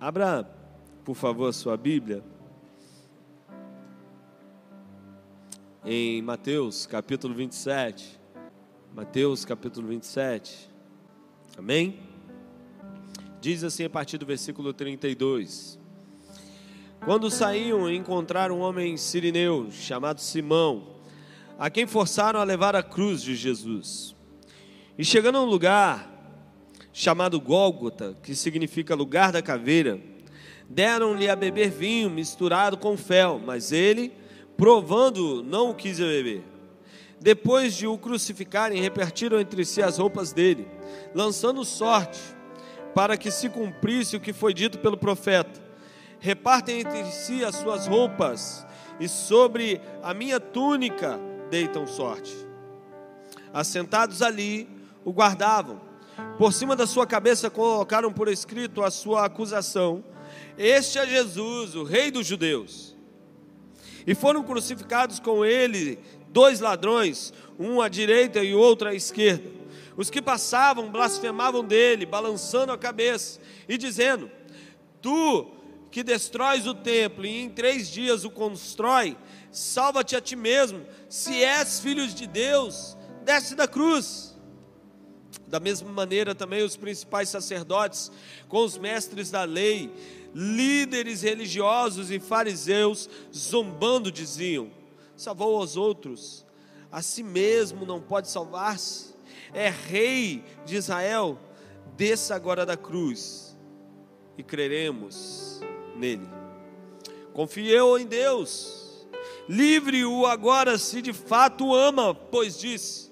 Abra, 0.00 0.48
por 1.04 1.16
favor, 1.16 1.48
a 1.48 1.52
sua 1.52 1.76
Bíblia. 1.76 2.22
Em 5.84 6.22
Mateus 6.22 6.86
capítulo 6.86 7.34
27. 7.34 8.16
Mateus 8.94 9.44
capítulo 9.44 9.88
27. 9.88 10.70
Amém? 11.56 11.98
Diz 13.40 13.64
assim 13.64 13.86
a 13.86 13.90
partir 13.90 14.18
do 14.18 14.24
versículo 14.24 14.72
32. 14.72 15.80
Quando 17.04 17.28
saíam, 17.28 17.90
encontraram 17.90 18.58
um 18.58 18.60
homem 18.60 18.96
sirineu 18.96 19.68
chamado 19.72 20.20
Simão, 20.20 20.94
a 21.58 21.68
quem 21.68 21.88
forçaram 21.88 22.38
a 22.38 22.44
levar 22.44 22.76
a 22.76 22.84
cruz 22.84 23.20
de 23.20 23.34
Jesus. 23.34 24.14
E 24.96 25.04
chegando 25.04 25.38
a 25.38 25.42
um 25.42 25.46
lugar 25.46 26.17
chamado 26.98 27.40
Gólgota, 27.40 28.16
que 28.24 28.34
significa 28.34 28.92
lugar 28.92 29.30
da 29.30 29.40
caveira, 29.40 30.00
deram-lhe 30.68 31.30
a 31.30 31.36
beber 31.36 31.70
vinho 31.70 32.10
misturado 32.10 32.76
com 32.76 32.96
fel, 32.96 33.38
mas 33.38 33.70
ele, 33.70 34.12
provando, 34.56 35.44
não 35.44 35.70
o 35.70 35.74
quis 35.74 36.00
beber. 36.00 36.42
Depois 37.20 37.76
de 37.76 37.86
o 37.86 37.96
crucificarem, 37.96 38.82
repartiram 38.82 39.38
entre 39.38 39.64
si 39.64 39.80
as 39.80 39.98
roupas 39.98 40.32
dele, 40.32 40.66
lançando 41.14 41.64
sorte, 41.64 42.18
para 42.96 43.16
que 43.16 43.30
se 43.30 43.48
cumprisse 43.48 44.16
o 44.16 44.20
que 44.20 44.32
foi 44.32 44.52
dito 44.52 44.80
pelo 44.80 44.96
profeta: 44.96 45.62
Repartem 46.18 46.80
entre 46.80 47.04
si 47.12 47.44
as 47.44 47.54
suas 47.54 47.86
roupas, 47.86 48.66
e 48.98 49.08
sobre 49.08 49.80
a 50.02 50.12
minha 50.12 50.40
túnica 50.40 51.16
deitam 51.48 51.86
sorte. 51.86 52.34
Assentados 53.52 54.20
ali, 54.20 54.68
o 55.04 55.12
guardavam 55.12 55.87
por 56.38 56.52
cima 56.52 56.76
da 56.76 56.86
sua 56.86 57.04
cabeça 57.04 57.50
colocaram 57.50 58.12
por 58.12 58.28
escrito 58.28 58.84
a 58.84 58.92
sua 58.92 59.24
acusação: 59.24 60.04
Este 60.56 60.98
é 60.98 61.06
Jesus, 61.06 61.74
o 61.74 61.82
Rei 61.82 62.12
dos 62.12 62.26
Judeus. 62.26 62.96
E 64.06 64.14
foram 64.14 64.44
crucificados 64.44 65.18
com 65.18 65.44
ele 65.44 65.98
dois 66.28 66.60
ladrões, 66.60 67.32
um 67.58 67.82
à 67.82 67.88
direita 67.88 68.42
e 68.42 68.54
outro 68.54 68.88
à 68.88 68.94
esquerda. 68.94 69.50
Os 69.96 70.08
que 70.08 70.22
passavam 70.22 70.90
blasfemavam 70.90 71.64
dele, 71.64 72.06
balançando 72.06 72.70
a 72.70 72.78
cabeça 72.78 73.40
e 73.68 73.76
dizendo: 73.76 74.30
Tu 75.02 75.50
que 75.90 76.04
destróis 76.04 76.68
o 76.68 76.74
templo 76.74 77.26
e 77.26 77.40
em 77.42 77.50
três 77.50 77.90
dias 77.90 78.24
o 78.24 78.30
constrói, 78.30 79.16
salva-te 79.50 80.14
a 80.14 80.20
ti 80.20 80.36
mesmo, 80.36 80.86
se 81.08 81.42
és 81.42 81.80
filho 81.80 82.06
de 82.06 82.28
Deus, 82.28 82.96
desce 83.24 83.56
da 83.56 83.66
cruz. 83.66 84.27
Da 85.48 85.58
mesma 85.58 85.90
maneira, 85.90 86.34
também 86.34 86.62
os 86.62 86.76
principais 86.76 87.30
sacerdotes, 87.30 88.12
com 88.48 88.64
os 88.64 88.76
mestres 88.76 89.30
da 89.30 89.44
lei, 89.44 89.90
líderes 90.34 91.22
religiosos 91.22 92.10
e 92.10 92.20
fariseus, 92.20 93.08
zombando, 93.34 94.12
diziam: 94.12 94.70
Salvou 95.16 95.56
aos 95.56 95.76
outros, 95.76 96.44
a 96.92 97.00
si 97.00 97.22
mesmo 97.22 97.86
não 97.86 98.00
pode 98.00 98.28
salvar-se. 98.28 99.14
É 99.54 99.70
rei 99.70 100.44
de 100.66 100.76
Israel, 100.76 101.38
desça 101.96 102.34
agora 102.34 102.66
da 102.66 102.76
cruz 102.76 103.56
e 104.36 104.42
creremos 104.42 105.60
nele. 105.96 106.28
Confiou 107.32 107.98
em 107.98 108.06
Deus, 108.06 109.06
livre-o 109.48 110.26
agora 110.26 110.76
se 110.76 111.00
de 111.00 111.14
fato 111.14 111.74
ama, 111.74 112.14
pois 112.14 112.58
disse: 112.58 113.10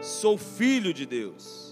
Sou 0.00 0.38
filho 0.38 0.94
de 0.94 1.04
Deus. 1.04 1.63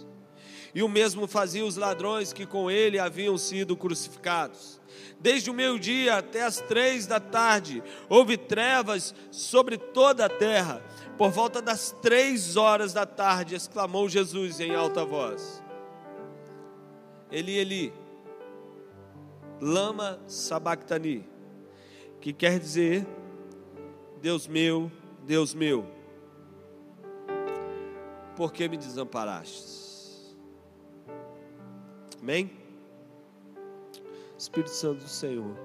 E 0.74 0.82
o 0.82 0.88
mesmo 0.88 1.26
fazia 1.26 1.64
os 1.64 1.76
ladrões 1.76 2.32
que 2.32 2.46
com 2.46 2.70
ele 2.70 2.98
haviam 2.98 3.36
sido 3.36 3.76
crucificados. 3.76 4.80
Desde 5.20 5.50
o 5.50 5.54
meio-dia 5.54 6.16
até 6.16 6.42
as 6.42 6.60
três 6.60 7.06
da 7.06 7.20
tarde, 7.20 7.82
houve 8.08 8.36
trevas 8.36 9.14
sobre 9.30 9.76
toda 9.76 10.26
a 10.26 10.28
terra. 10.28 10.82
Por 11.18 11.30
volta 11.30 11.60
das 11.60 11.94
três 12.00 12.56
horas 12.56 12.92
da 12.92 13.04
tarde, 13.04 13.54
exclamou 13.54 14.08
Jesus 14.08 14.60
em 14.60 14.74
alta 14.74 15.04
voz: 15.04 15.62
Eli, 17.30 17.56
Eli, 17.56 17.92
lama 19.60 20.18
sabactani, 20.26 21.28
que 22.20 22.32
quer 22.32 22.58
dizer: 22.58 23.06
Deus 24.20 24.46
meu, 24.46 24.90
Deus 25.22 25.54
meu, 25.54 25.86
por 28.34 28.52
que 28.52 28.68
me 28.68 28.76
desamparastes? 28.76 29.81
Amém? 32.22 32.52
Espírito 34.38 34.70
Santo 34.70 35.02
do 35.02 35.08
Senhor, 35.08 35.56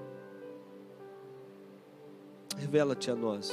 revela-te 2.56 3.12
a 3.12 3.14
nós. 3.14 3.52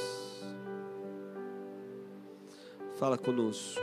Fala 2.96 3.16
conosco. 3.16 3.80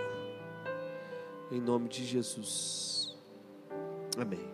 Em 1.50 1.62
nome 1.62 1.88
de 1.88 2.04
Jesus. 2.04 3.16
Amém. 4.18 4.52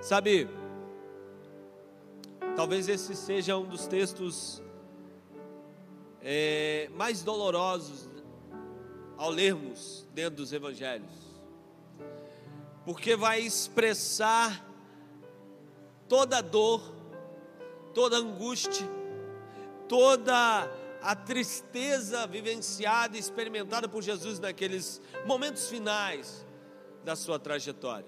Sabe, 0.00 0.48
talvez 2.56 2.88
esse 2.88 3.14
seja 3.14 3.58
um 3.58 3.66
dos 3.66 3.86
textos 3.86 4.62
é, 6.22 6.88
mais 6.94 7.22
dolorosos 7.22 8.08
ao 9.18 9.30
lermos 9.30 10.06
dentro 10.14 10.36
dos 10.36 10.52
evangelhos, 10.52 11.10
porque 12.84 13.16
vai 13.16 13.40
expressar 13.40 14.64
toda 16.08 16.38
a 16.38 16.40
dor, 16.40 16.80
toda 17.92 18.16
a 18.16 18.20
angústia, 18.20 18.86
toda 19.88 20.70
a 21.02 21.14
tristeza 21.16 22.26
vivenciada 22.26 23.16
e 23.16 23.20
experimentada 23.20 23.88
por 23.88 24.02
Jesus 24.02 24.38
naqueles 24.38 25.02
momentos 25.26 25.68
finais 25.68 26.46
da 27.04 27.16
sua 27.16 27.38
trajetória. 27.38 28.06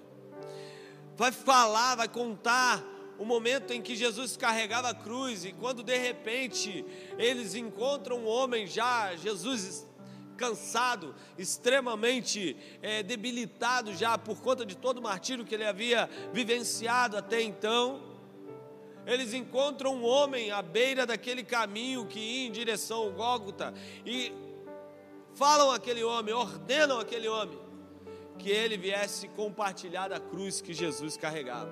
Vai 1.17 1.31
falar, 1.31 1.95
vai 1.95 2.07
contar 2.07 2.83
o 3.19 3.25
momento 3.25 3.71
em 3.71 3.81
que 3.81 3.95
Jesus 3.95 4.35
carregava 4.35 4.89
a 4.89 4.95
cruz 4.95 5.45
e 5.45 5.51
quando 5.51 5.83
de 5.83 5.97
repente 5.97 6.85
eles 7.17 7.53
encontram 7.53 8.19
um 8.19 8.27
homem 8.27 8.65
já, 8.65 9.15
Jesus 9.15 9.87
cansado, 10.41 11.13
extremamente 11.37 12.57
é, 12.81 13.03
debilitado 13.03 13.93
já 13.93 14.17
por 14.17 14.41
conta 14.41 14.65
de 14.65 14.75
todo 14.75 14.97
o 14.97 15.01
martírio 15.01 15.45
que 15.45 15.53
ele 15.53 15.63
havia 15.63 16.09
vivenciado 16.33 17.15
até 17.15 17.39
então. 17.43 18.01
Eles 19.05 19.35
encontram 19.35 19.95
um 19.95 20.03
homem 20.03 20.49
à 20.49 20.63
beira 20.63 21.05
daquele 21.05 21.43
caminho 21.43 22.07
que 22.07 22.19
ia 22.19 22.47
em 22.47 22.51
direção 22.51 23.01
ao 23.01 23.11
Gólgota 23.11 23.71
e 24.03 24.33
falam 25.35 25.69
aquele 25.69 26.03
homem, 26.03 26.33
ordenam 26.33 26.99
aquele 26.99 27.27
homem 27.27 27.59
que 28.39 28.49
ele 28.49 28.77
viesse 28.77 29.27
compartilhar 29.27 30.07
da 30.07 30.19
cruz 30.19 30.59
que 30.59 30.73
Jesus 30.73 31.17
carregava. 31.17 31.71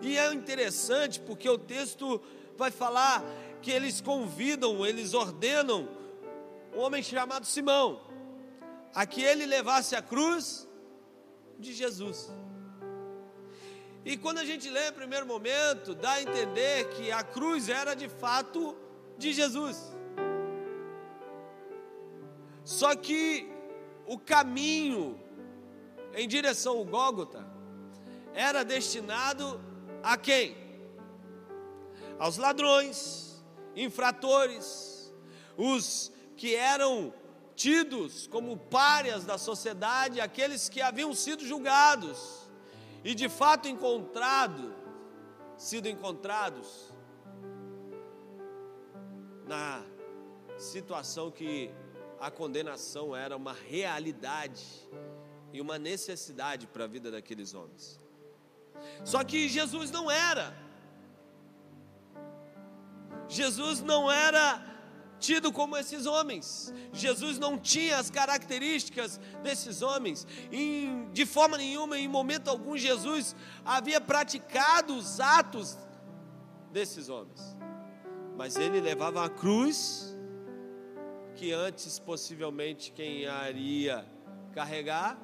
E 0.00 0.16
é 0.16 0.32
interessante 0.32 1.18
porque 1.18 1.48
o 1.48 1.58
texto 1.58 2.20
vai 2.56 2.70
falar 2.70 3.24
que 3.60 3.72
eles 3.72 4.00
convidam, 4.00 4.86
eles 4.86 5.12
ordenam 5.12 5.88
um 6.76 6.80
homem 6.80 7.02
chamado 7.02 7.46
Simão, 7.46 8.02
a 8.94 9.06
que 9.06 9.22
ele 9.22 9.46
levasse 9.46 9.96
a 9.96 10.02
cruz 10.02 10.68
de 11.58 11.72
Jesus. 11.72 12.30
E 14.04 14.14
quando 14.18 14.38
a 14.38 14.44
gente 14.44 14.68
lê 14.68 14.84
no 14.88 14.92
primeiro 14.92 15.26
momento, 15.26 15.94
dá 15.94 16.12
a 16.12 16.22
entender 16.22 16.90
que 16.90 17.10
a 17.10 17.22
cruz 17.24 17.70
era 17.70 17.94
de 17.94 18.10
fato 18.10 18.76
de 19.16 19.32
Jesus. 19.32 19.78
Só 22.62 22.94
que 22.94 23.50
o 24.06 24.18
caminho 24.18 25.18
em 26.14 26.28
direção 26.28 26.76
ao 26.76 26.84
Gólgota 26.84 27.42
era 28.34 28.62
destinado 28.62 29.58
a 30.02 30.18
quem? 30.18 30.54
Aos 32.18 32.36
ladrões, 32.36 33.42
infratores, 33.74 35.10
os 35.56 36.12
que 36.36 36.54
eram 36.54 37.12
tidos 37.54 38.26
como 38.26 38.56
párias 38.56 39.24
da 39.24 39.38
sociedade, 39.38 40.20
aqueles 40.20 40.68
que 40.68 40.82
haviam 40.82 41.14
sido 41.14 41.44
julgados 41.44 42.46
e 43.02 43.14
de 43.14 43.28
fato 43.28 43.66
encontrado, 43.68 44.74
sido 45.56 45.88
encontrados 45.88 46.92
na 49.46 49.82
situação 50.58 51.30
que 51.30 51.70
a 52.20 52.30
condenação 52.30 53.14
era 53.14 53.36
uma 53.36 53.52
realidade 53.52 54.64
e 55.52 55.60
uma 55.60 55.78
necessidade 55.78 56.66
para 56.66 56.84
a 56.84 56.86
vida 56.86 57.10
daqueles 57.10 57.54
homens. 57.54 58.00
Só 59.04 59.22
que 59.24 59.48
Jesus 59.48 59.90
não 59.90 60.10
era. 60.10 60.54
Jesus 63.28 63.80
não 63.80 64.10
era 64.10 64.75
tido 65.18 65.52
como 65.52 65.76
esses 65.76 66.06
homens. 66.06 66.72
Jesus 66.92 67.38
não 67.38 67.58
tinha 67.58 67.98
as 67.98 68.10
características 68.10 69.20
desses 69.42 69.82
homens. 69.82 70.26
Em, 70.50 71.08
de 71.12 71.26
forma 71.26 71.56
nenhuma, 71.56 71.98
em 71.98 72.08
momento 72.08 72.48
algum, 72.48 72.76
Jesus 72.76 73.34
havia 73.64 74.00
praticado 74.00 74.96
os 74.96 75.20
atos 75.20 75.76
desses 76.72 77.08
homens. 77.08 77.56
Mas 78.36 78.56
ele 78.56 78.80
levava 78.80 79.24
a 79.24 79.30
cruz, 79.30 80.14
que 81.34 81.52
antes 81.52 81.98
possivelmente 81.98 82.92
quem 82.92 83.24
iria 83.48 84.06
carregar 84.52 85.18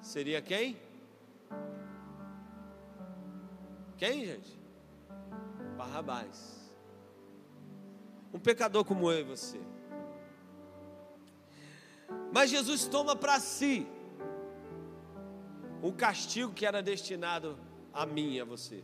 seria 0.00 0.40
quem? 0.42 0.80
Quem, 3.96 4.26
gente? 4.26 4.58
Barrabás. 5.76 6.61
Um 8.32 8.38
pecador 8.38 8.84
como 8.84 9.10
eu 9.10 9.20
e 9.20 9.22
você. 9.24 9.60
Mas 12.32 12.50
Jesus 12.50 12.86
toma 12.86 13.14
para 13.14 13.38
si 13.38 13.86
um 15.82 15.92
castigo 15.92 16.52
que 16.52 16.64
era 16.64 16.82
destinado 16.82 17.58
a 17.92 18.06
mim 18.06 18.34
e 18.34 18.40
a 18.40 18.44
você. 18.44 18.82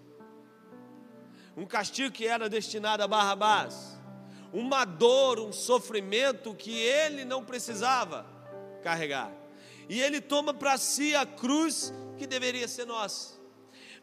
Um 1.57 1.65
castigo 1.65 2.13
que 2.13 2.27
era 2.27 2.49
destinado 2.49 3.03
a 3.03 3.09
Barrabás. 3.09 3.99
Uma 4.53 4.85
dor, 4.85 5.41
um 5.41 5.53
sofrimento 5.53 6.55
que 6.55 6.73
ele 6.79 7.25
não 7.25 7.45
precisava 7.45 8.27
carregar. 8.83 9.33
E 9.89 10.01
ele 10.01 10.21
toma 10.21 10.53
para 10.53 10.77
si 10.77 11.15
a 11.15 11.25
cruz 11.25 11.93
que 12.17 12.27
deveria 12.27 12.69
ser 12.69 12.85
nossa. 12.85 13.39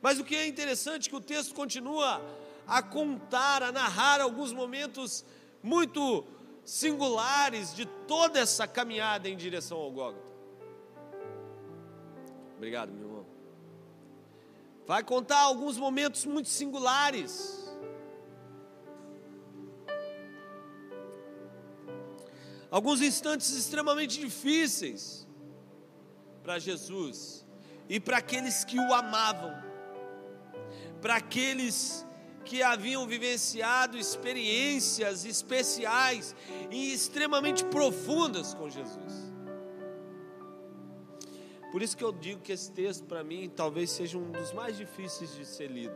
Mas 0.01 0.19
o 0.19 0.23
que 0.23 0.35
é 0.35 0.47
interessante 0.47 1.07
é 1.07 1.09
que 1.09 1.15
o 1.15 1.21
texto 1.21 1.53
continua 1.53 2.21
a 2.67 2.81
contar, 2.81 3.63
a 3.63 3.71
narrar 3.71 4.21
alguns 4.21 4.51
momentos 4.51 5.25
muito 5.61 6.25
singulares 6.63 7.75
de 7.75 7.85
toda 7.85 8.39
essa 8.39 8.67
caminhada 8.67 9.29
em 9.29 9.37
direção 9.37 9.77
ao 9.77 9.91
Gólgota. 9.91 10.31
Obrigado, 12.57 12.91
meu 12.91 13.07
irmão. 13.07 13.25
Vai 14.87 15.03
contar 15.03 15.39
alguns 15.39 15.77
momentos 15.77 16.25
muito 16.25 16.49
singulares. 16.49 17.63
Alguns 22.69 23.01
instantes 23.01 23.51
extremamente 23.51 24.19
difíceis 24.19 25.27
para 26.43 26.59
Jesus 26.59 27.45
e 27.87 27.99
para 27.99 28.17
aqueles 28.17 28.63
que 28.63 28.79
o 28.79 28.93
amavam, 28.93 29.53
para 31.01 31.15
aqueles 31.15 32.04
que 32.45 32.61
haviam 32.61 33.05
vivenciado 33.07 33.97
experiências 33.97 35.25
especiais 35.25 36.35
e 36.69 36.93
extremamente 36.93 37.65
profundas 37.65 38.53
com 38.53 38.69
Jesus. 38.69 39.33
Por 41.71 41.81
isso 41.81 41.97
que 41.97 42.03
eu 42.03 42.13
digo 42.13 42.41
que 42.41 42.53
esse 42.53 42.71
texto, 42.71 43.03
para 43.03 43.23
mim, 43.23 43.51
talvez 43.53 43.89
seja 43.89 44.17
um 44.17 44.31
dos 44.31 44.53
mais 44.53 44.77
difíceis 44.77 45.35
de 45.35 45.43
ser 45.43 45.69
lido. 45.69 45.95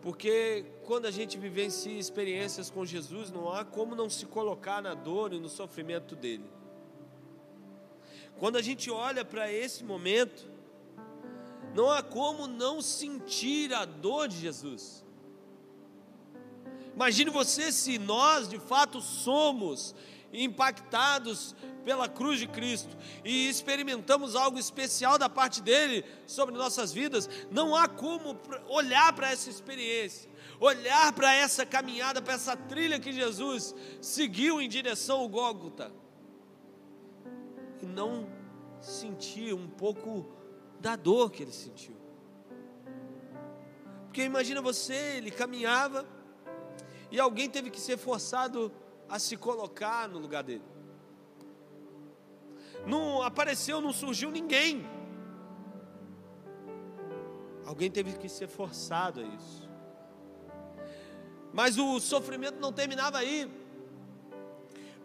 Porque 0.00 0.66
quando 0.84 1.06
a 1.06 1.10
gente 1.10 1.38
vivencia 1.38 1.98
experiências 1.98 2.70
com 2.70 2.84
Jesus, 2.84 3.30
não 3.30 3.50
há 3.50 3.64
como 3.64 3.94
não 3.94 4.10
se 4.10 4.26
colocar 4.26 4.82
na 4.82 4.94
dor 4.94 5.32
e 5.32 5.40
no 5.40 5.48
sofrimento 5.48 6.14
dele. 6.14 6.48
Quando 8.38 8.56
a 8.56 8.62
gente 8.62 8.90
olha 8.90 9.24
para 9.24 9.50
esse 9.52 9.84
momento, 9.84 10.50
não 11.74 11.90
há 11.90 12.02
como 12.02 12.46
não 12.46 12.80
sentir 12.80 13.72
a 13.72 13.84
dor 13.84 14.28
de 14.28 14.38
Jesus. 14.38 15.04
Imagine 16.94 17.30
você 17.30 17.72
se 17.72 17.98
nós 17.98 18.48
de 18.48 18.58
fato 18.58 19.00
somos 19.00 19.94
impactados 20.32 21.54
pela 21.84 22.08
cruz 22.08 22.38
de 22.38 22.46
Cristo 22.46 22.96
e 23.24 23.48
experimentamos 23.48 24.34
algo 24.34 24.58
especial 24.58 25.18
da 25.18 25.28
parte 25.28 25.60
dele 25.60 26.04
sobre 26.26 26.56
nossas 26.56 26.92
vidas, 26.92 27.28
não 27.50 27.76
há 27.76 27.88
como 27.88 28.38
olhar 28.68 29.12
para 29.12 29.30
essa 29.30 29.50
experiência, 29.50 30.30
olhar 30.60 31.12
para 31.12 31.34
essa 31.34 31.66
caminhada, 31.66 32.22
para 32.22 32.34
essa 32.34 32.56
trilha 32.56 33.00
que 33.00 33.12
Jesus 33.12 33.74
seguiu 34.00 34.60
em 34.60 34.68
direção 34.68 35.20
ao 35.20 35.28
Gólgota 35.28 35.92
e 37.82 37.86
não 37.86 38.26
sentir 38.80 39.52
um 39.54 39.68
pouco 39.68 40.41
da 40.82 40.96
dor 40.96 41.30
que 41.30 41.44
ele 41.44 41.52
sentiu. 41.52 41.96
Porque 44.06 44.24
imagina 44.24 44.60
você, 44.60 45.16
ele 45.16 45.30
caminhava 45.30 46.04
e 47.10 47.20
alguém 47.20 47.48
teve 47.48 47.70
que 47.70 47.80
ser 47.80 47.96
forçado 47.96 48.70
a 49.08 49.18
se 49.18 49.36
colocar 49.36 50.08
no 50.08 50.18
lugar 50.18 50.42
dele. 50.42 50.64
Não 52.84 53.22
apareceu, 53.22 53.80
não 53.80 53.92
surgiu 53.92 54.30
ninguém. 54.30 54.84
Alguém 57.64 57.88
teve 57.88 58.18
que 58.18 58.28
ser 58.28 58.48
forçado 58.48 59.20
a 59.20 59.22
isso. 59.22 59.70
Mas 61.52 61.78
o 61.78 62.00
sofrimento 62.00 62.58
não 62.58 62.72
terminava 62.72 63.18
aí. 63.18 63.48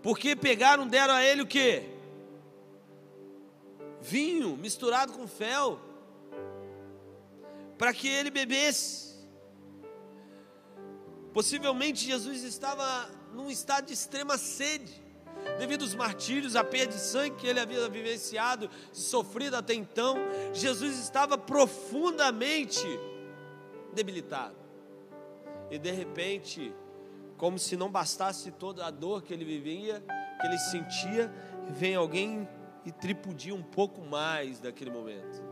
Porque 0.01 0.35
pegaram, 0.35 0.87
deram 0.87 1.13
a 1.13 1.23
ele 1.23 1.43
o 1.43 1.47
que? 1.47 1.96
Vinho 4.01 4.55
misturado 4.57 5.13
com 5.13 5.27
fel, 5.27 5.79
para 7.77 7.93
que 7.93 8.07
ele 8.07 8.31
bebesse. 8.31 9.15
Possivelmente 11.33 12.05
Jesus 12.05 12.43
estava 12.43 13.09
num 13.33 13.49
estado 13.49 13.85
de 13.85 13.93
extrema 13.93 14.37
sede, 14.37 15.03
devido 15.59 15.83
aos 15.83 15.93
martírios, 15.93 16.55
à 16.55 16.63
perda 16.63 16.93
de 16.93 16.99
sangue 16.99 17.35
que 17.35 17.47
ele 17.47 17.59
havia 17.59 17.87
vivenciado, 17.87 18.69
sofrido 18.91 19.55
até 19.55 19.73
então. 19.73 20.17
Jesus 20.53 20.97
estava 20.97 21.37
profundamente 21.37 22.85
debilitado. 23.93 24.55
E 25.69 25.77
de 25.77 25.91
repente, 25.91 26.73
como 27.37 27.59
se 27.59 27.77
não 27.77 27.91
bastasse 27.91 28.51
toda 28.51 28.85
a 28.85 28.89
dor 28.89 29.21
que 29.21 29.33
ele 29.33 29.45
vivia, 29.45 30.03
que 30.41 30.47
ele 30.47 30.57
sentia, 30.57 31.31
vem 31.69 31.95
alguém 31.95 32.47
e 32.87 32.91
tripudia 32.93 33.53
um 33.53 33.61
pouco 33.61 33.99
mais 33.99 34.61
daquele 34.61 34.89
momento. 34.89 35.43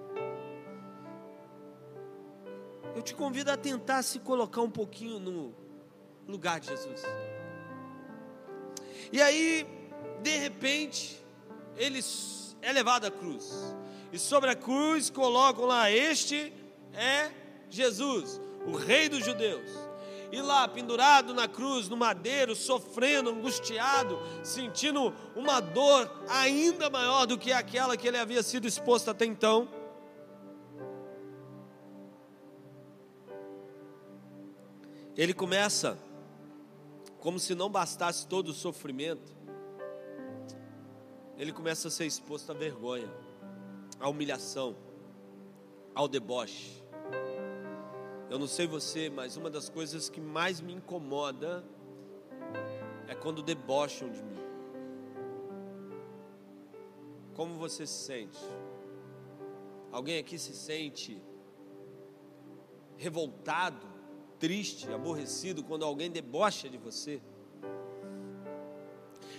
Eu 2.96 3.02
te 3.02 3.14
convido 3.14 3.52
a 3.52 3.58
tentar 3.58 4.04
se 4.04 4.20
colocar 4.20 4.62
um 4.62 4.72
pouquinho 4.72 5.20
no 5.20 5.54
lugar 6.26 6.62
de 6.62 6.68
Jesus. 6.68 7.02
E 9.12 9.22
aí, 9.22 9.68
de 10.22 10.38
repente, 10.38 11.22
ele 11.76 12.00
é 12.62 12.72
levado 12.72 13.04
à 13.04 13.12
cruz. 13.12 13.76
E 14.14 14.18
sobre 14.18 14.50
a 14.50 14.56
cruz 14.56 15.10
colocam 15.10 15.66
lá: 15.66 15.92
Este 15.92 16.54
é 16.94 17.30
Jesus, 17.70 18.40
o 18.66 18.78
Rei 18.78 19.10
dos 19.10 19.26
Judeus 19.26 19.70
e 20.32 20.42
lá 20.42 20.68
pendurado 20.68 21.34
na 21.34 21.48
cruz, 21.48 21.90
no 21.90 21.98
madeiro, 21.98 22.56
sofrendo, 22.56 23.30
angustiado, 23.30 24.20
sentindo 24.44 25.14
uma 25.36 25.60
dor 25.60 26.10
ainda 26.28 26.90
maior 26.90 27.26
do 27.26 27.38
que 27.38 27.52
aquela 27.52 27.96
que 27.96 28.08
ele 28.08 28.18
havia 28.18 28.44
sido 28.44 28.68
exposto 28.68 29.10
até 29.10 29.26
então. 29.26 29.68
Ele 35.16 35.34
começa, 35.34 35.98
como 37.20 37.40
se 37.40 37.56
não 37.56 37.70
bastasse 37.70 38.28
todo 38.28 38.50
o 38.50 38.54
sofrimento, 38.54 39.34
ele 41.38 41.52
começa 41.52 41.88
a 41.88 41.92
ser 41.92 42.06
exposto 42.06 42.52
à 42.52 42.54
vergonha, 42.56 43.10
à 44.00 44.10
humilhação, 44.10 44.76
ao 45.94 46.08
deboche. 46.08 46.84
Eu 48.30 48.40
não 48.40 48.48
sei 48.48 48.66
você, 48.66 49.10
mas 49.10 49.38
uma 49.38 49.50
das 49.52 49.70
coisas 49.70 50.10
que 50.10 50.20
mais 50.20 50.60
me 50.60 50.74
incomoda 50.74 51.64
é 53.08 53.14
quando 53.14 53.44
debocham 53.44 54.10
de 54.10 54.24
mim. 54.24 54.40
Como 57.36 57.56
você 57.56 57.86
se 57.86 58.06
sente? 58.06 58.40
Alguém 59.92 60.18
aqui 60.18 60.40
se 60.40 60.56
sente 60.56 61.22
revoltado, 62.98 63.86
triste, 64.40 64.92
aborrecido 64.92 65.64
quando 65.64 65.86
alguém 65.86 66.10
debocha 66.10 66.68
de 66.68 66.78
você? 66.78 67.22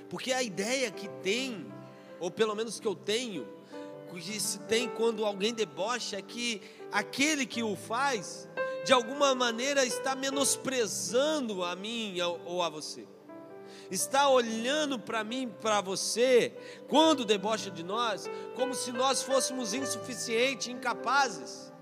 Porque 0.09 0.33
a 0.33 0.43
ideia 0.43 0.93
que 0.93 1.09
tem, 1.23 1.67
ou 2.21 2.31
pelo 2.31 2.55
menos 2.55 2.79
que 2.79 2.87
eu 2.87 2.95
tenho, 2.95 3.49
que 4.09 4.41
se 4.41 4.61
tem 4.61 4.89
quando 4.89 5.25
alguém 5.25 5.53
debocha 5.53 6.17
é 6.17 6.23
que 6.23 6.63
aquele 6.93 7.45
que 7.45 7.63
o 7.63 7.75
faz 7.75 8.49
de 8.87 8.93
alguma 8.93 9.35
maneira 9.35 9.85
está 9.85 10.15
menosprezando 10.15 11.65
a 11.65 11.75
mim 11.75 12.17
ou 12.45 12.63
a 12.63 12.69
você. 12.69 13.05
Está 13.91 14.29
olhando 14.29 14.97
para 14.97 15.25
mim, 15.25 15.53
para 15.61 15.81
você, 15.81 16.57
quando 16.87 17.25
debocha 17.25 17.69
de 17.69 17.83
nós, 17.83 18.31
como 18.55 18.77
se 18.77 18.93
nós 18.93 19.25
fôssemos 19.25 19.75
insuficientes, 19.75 20.69
incapazes. 20.69 21.73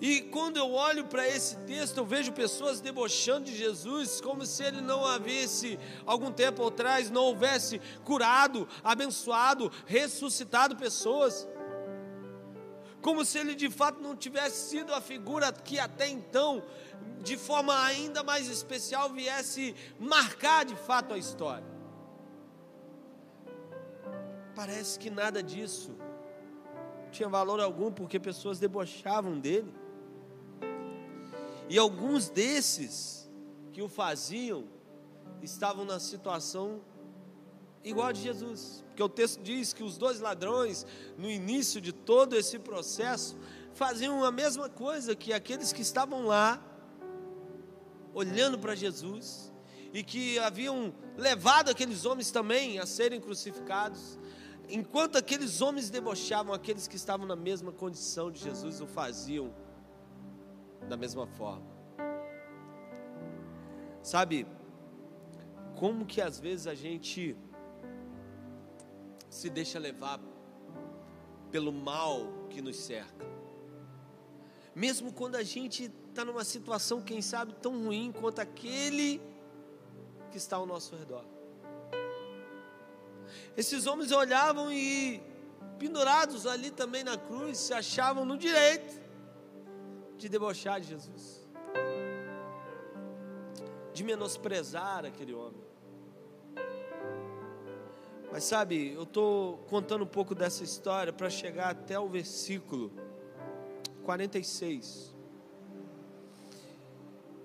E 0.00 0.20
quando 0.20 0.56
eu 0.56 0.72
olho 0.72 1.04
para 1.04 1.28
esse 1.28 1.56
texto, 1.58 1.98
eu 1.98 2.04
vejo 2.04 2.32
pessoas 2.32 2.80
debochando 2.80 3.44
de 3.44 3.56
Jesus, 3.56 4.20
como 4.20 4.44
se 4.44 4.64
ele 4.64 4.80
não 4.80 5.06
havesse, 5.06 5.78
algum 6.04 6.32
tempo 6.32 6.66
atrás, 6.66 7.08
não 7.08 7.22
houvesse 7.22 7.80
curado, 8.04 8.66
abençoado, 8.82 9.70
ressuscitado 9.86 10.74
pessoas. 10.74 11.46
Como 13.02 13.24
se 13.24 13.36
ele 13.38 13.56
de 13.56 13.68
fato 13.68 14.00
não 14.00 14.16
tivesse 14.16 14.70
sido 14.70 14.94
a 14.94 15.00
figura 15.00 15.52
que 15.52 15.78
até 15.78 16.08
então, 16.08 16.62
de 17.20 17.36
forma 17.36 17.84
ainda 17.84 18.22
mais 18.22 18.48
especial, 18.48 19.10
viesse 19.10 19.74
marcar 19.98 20.64
de 20.64 20.76
fato 20.76 21.12
a 21.12 21.18
história. 21.18 21.66
Parece 24.54 24.98
que 24.98 25.10
nada 25.10 25.42
disso 25.42 25.96
tinha 27.10 27.28
valor 27.28 27.60
algum, 27.60 27.92
porque 27.92 28.18
pessoas 28.20 28.58
debochavam 28.58 29.38
dele. 29.38 29.74
E 31.68 31.76
alguns 31.76 32.30
desses 32.30 33.30
que 33.72 33.82
o 33.82 33.88
faziam 33.88 34.64
estavam 35.42 35.84
na 35.84 35.98
situação 35.98 36.80
igual 37.84 38.08
a 38.08 38.12
de 38.12 38.22
Jesus. 38.22 38.84
Porque 38.88 39.02
o 39.02 39.08
texto 39.08 39.42
diz 39.42 39.72
que 39.72 39.82
os 39.82 39.96
dois 39.96 40.20
ladrões, 40.20 40.86
no 41.16 41.30
início 41.30 41.80
de 41.80 41.92
todo 41.92 42.36
esse 42.36 42.58
processo, 42.58 43.36
faziam 43.72 44.24
a 44.24 44.30
mesma 44.30 44.68
coisa 44.68 45.14
que 45.14 45.32
aqueles 45.32 45.72
que 45.72 45.82
estavam 45.82 46.26
lá, 46.26 46.62
olhando 48.14 48.58
para 48.58 48.74
Jesus, 48.74 49.52
e 49.92 50.02
que 50.02 50.38
haviam 50.38 50.94
levado 51.16 51.70
aqueles 51.70 52.04
homens 52.04 52.30
também 52.30 52.78
a 52.78 52.86
serem 52.86 53.20
crucificados. 53.20 54.18
Enquanto 54.68 55.16
aqueles 55.16 55.60
homens 55.60 55.90
debochavam, 55.90 56.54
aqueles 56.54 56.88
que 56.88 56.96
estavam 56.96 57.26
na 57.26 57.36
mesma 57.36 57.72
condição 57.72 58.30
de 58.30 58.40
Jesus 58.40 58.80
o 58.80 58.86
faziam 58.86 59.54
da 60.88 60.96
mesma 60.96 61.26
forma. 61.26 61.66
Sabe, 64.02 64.46
como 65.78 66.06
que 66.06 66.20
às 66.20 66.40
vezes 66.40 66.66
a 66.66 66.74
gente 66.74 67.36
se 69.32 69.48
deixa 69.48 69.78
levar 69.78 70.20
pelo 71.50 71.72
mal 71.72 72.46
que 72.50 72.60
nos 72.60 72.76
cerca. 72.76 73.26
Mesmo 74.74 75.10
quando 75.10 75.36
a 75.36 75.42
gente 75.42 75.90
está 76.10 76.22
numa 76.22 76.44
situação, 76.44 77.00
quem 77.00 77.22
sabe, 77.22 77.54
tão 77.54 77.84
ruim 77.84 78.12
quanto 78.12 78.40
aquele 78.40 79.22
que 80.30 80.36
está 80.36 80.56
ao 80.56 80.66
nosso 80.66 80.94
redor. 80.94 81.24
Esses 83.56 83.86
homens 83.86 84.12
olhavam 84.12 84.70
e, 84.70 85.22
pendurados 85.78 86.46
ali 86.46 86.70
também 86.70 87.02
na 87.02 87.16
cruz, 87.16 87.56
se 87.56 87.72
achavam 87.72 88.26
no 88.26 88.36
direito 88.36 89.00
de 90.18 90.28
debochar 90.28 90.78
de 90.78 90.88
Jesus, 90.88 91.48
de 93.94 94.04
menosprezar 94.04 95.06
aquele 95.06 95.32
homem. 95.32 95.71
Mas 98.32 98.44
sabe, 98.44 98.92
eu 98.92 99.02
estou 99.02 99.58
contando 99.68 100.04
um 100.04 100.06
pouco 100.06 100.34
dessa 100.34 100.64
história 100.64 101.12
para 101.12 101.28
chegar 101.28 101.68
até 101.68 101.98
o 101.98 102.08
versículo 102.08 102.90
46, 104.04 105.14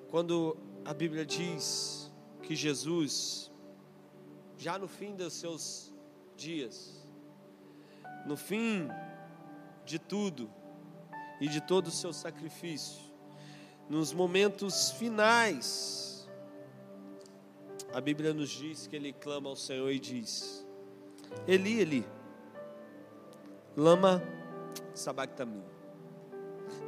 quando 0.09 0.55
a 0.85 0.93
Bíblia 0.93 1.25
diz 1.25 2.09
que 2.41 2.55
Jesus, 2.55 3.51
já 4.57 4.79
no 4.79 4.87
fim 4.87 5.13
dos 5.13 5.33
seus 5.33 5.93
dias, 6.37 7.05
no 8.25 8.37
fim 8.37 8.87
de 9.85 9.99
tudo, 9.99 10.49
e 11.41 11.49
de 11.49 11.59
todo 11.59 11.87
o 11.87 11.91
seu 11.91 12.13
sacrifício. 12.13 13.01
Nos 13.89 14.13
momentos 14.13 14.91
finais, 14.91 16.27
a 17.93 17.99
Bíblia 17.99 18.33
nos 18.33 18.49
diz 18.49 18.87
que 18.87 18.95
ele 18.95 19.11
clama 19.11 19.49
ao 19.49 19.55
Senhor 19.57 19.91
e 19.91 19.99
diz: 19.99 20.65
Eli, 21.47 21.79
Eli, 21.81 22.05
lama 23.75 24.21
sabactami. 24.93 25.63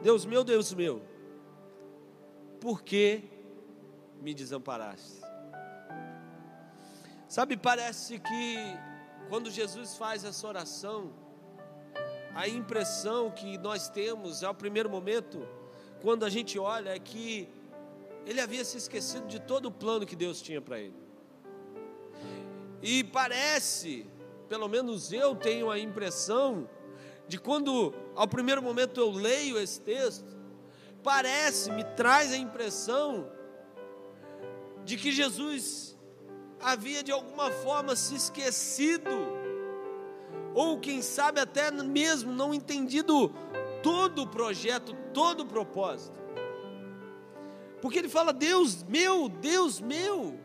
Deus 0.02 0.26
meu, 0.26 0.44
Deus 0.44 0.74
meu, 0.74 1.02
por 2.60 2.82
que 2.82 3.24
me 4.22 4.34
desamparaste? 4.34 5.22
Sabe, 7.28 7.56
parece 7.56 8.20
que 8.20 8.56
quando 9.30 9.52
Jesus 9.52 9.96
faz 9.96 10.24
essa 10.24 10.48
oração, 10.48 11.14
a 12.34 12.48
impressão 12.48 13.30
que 13.30 13.58
nós 13.58 13.90
temos 13.90 14.44
ao 14.44 14.54
primeiro 14.54 14.90
momento, 14.90 15.48
quando 16.02 16.26
a 16.26 16.30
gente 16.30 16.58
olha, 16.58 16.90
é 16.90 17.00
que 17.00 17.48
ele 18.26 18.42
havia 18.42 18.66
se 18.66 18.78
esquecido 18.78 19.28
de 19.28 19.40
todo 19.40 19.68
o 19.68 19.72
plano 19.72 20.06
que 20.06 20.16
Deus 20.16 20.42
tinha 20.42 20.62
para 20.62 20.80
ele. 20.80 20.96
E 22.82 23.04
parece, 23.04 24.08
pelo 24.50 24.68
menos 24.68 25.14
eu 25.14 25.36
tenho 25.36 25.70
a 25.70 25.78
impressão, 25.78 26.68
de 27.28 27.40
quando 27.40 27.94
ao 28.16 28.28
primeiro 28.28 28.62
momento 28.62 29.00
eu 29.00 29.12
leio 29.12 29.60
esse 29.60 29.80
texto, 29.80 30.36
parece, 31.04 31.72
me 31.72 31.84
traz 31.84 32.34
a 32.34 32.38
impressão 32.38 33.32
de 34.84 34.98
que 34.98 35.12
Jesus 35.12 35.96
havia 36.60 37.04
de 37.04 37.12
alguma 37.12 37.52
forma 37.52 37.96
se 37.96 38.16
esquecido 38.16 39.12
ou 40.56 40.80
quem 40.80 41.02
sabe 41.02 41.40
até 41.40 41.70
mesmo 41.70 42.34
não 42.34 42.52
entendido 42.52 43.32
todo 43.84 44.24
o 44.24 44.28
projeto, 44.28 44.96
todo 45.14 45.42
o 45.42 45.46
propósito. 45.46 46.20
Porque 47.82 48.00
ele 48.00 48.10
fala: 48.10 48.34
Deus 48.34 48.84
meu, 48.84 49.30
Deus 49.30 49.80
meu, 49.80 50.40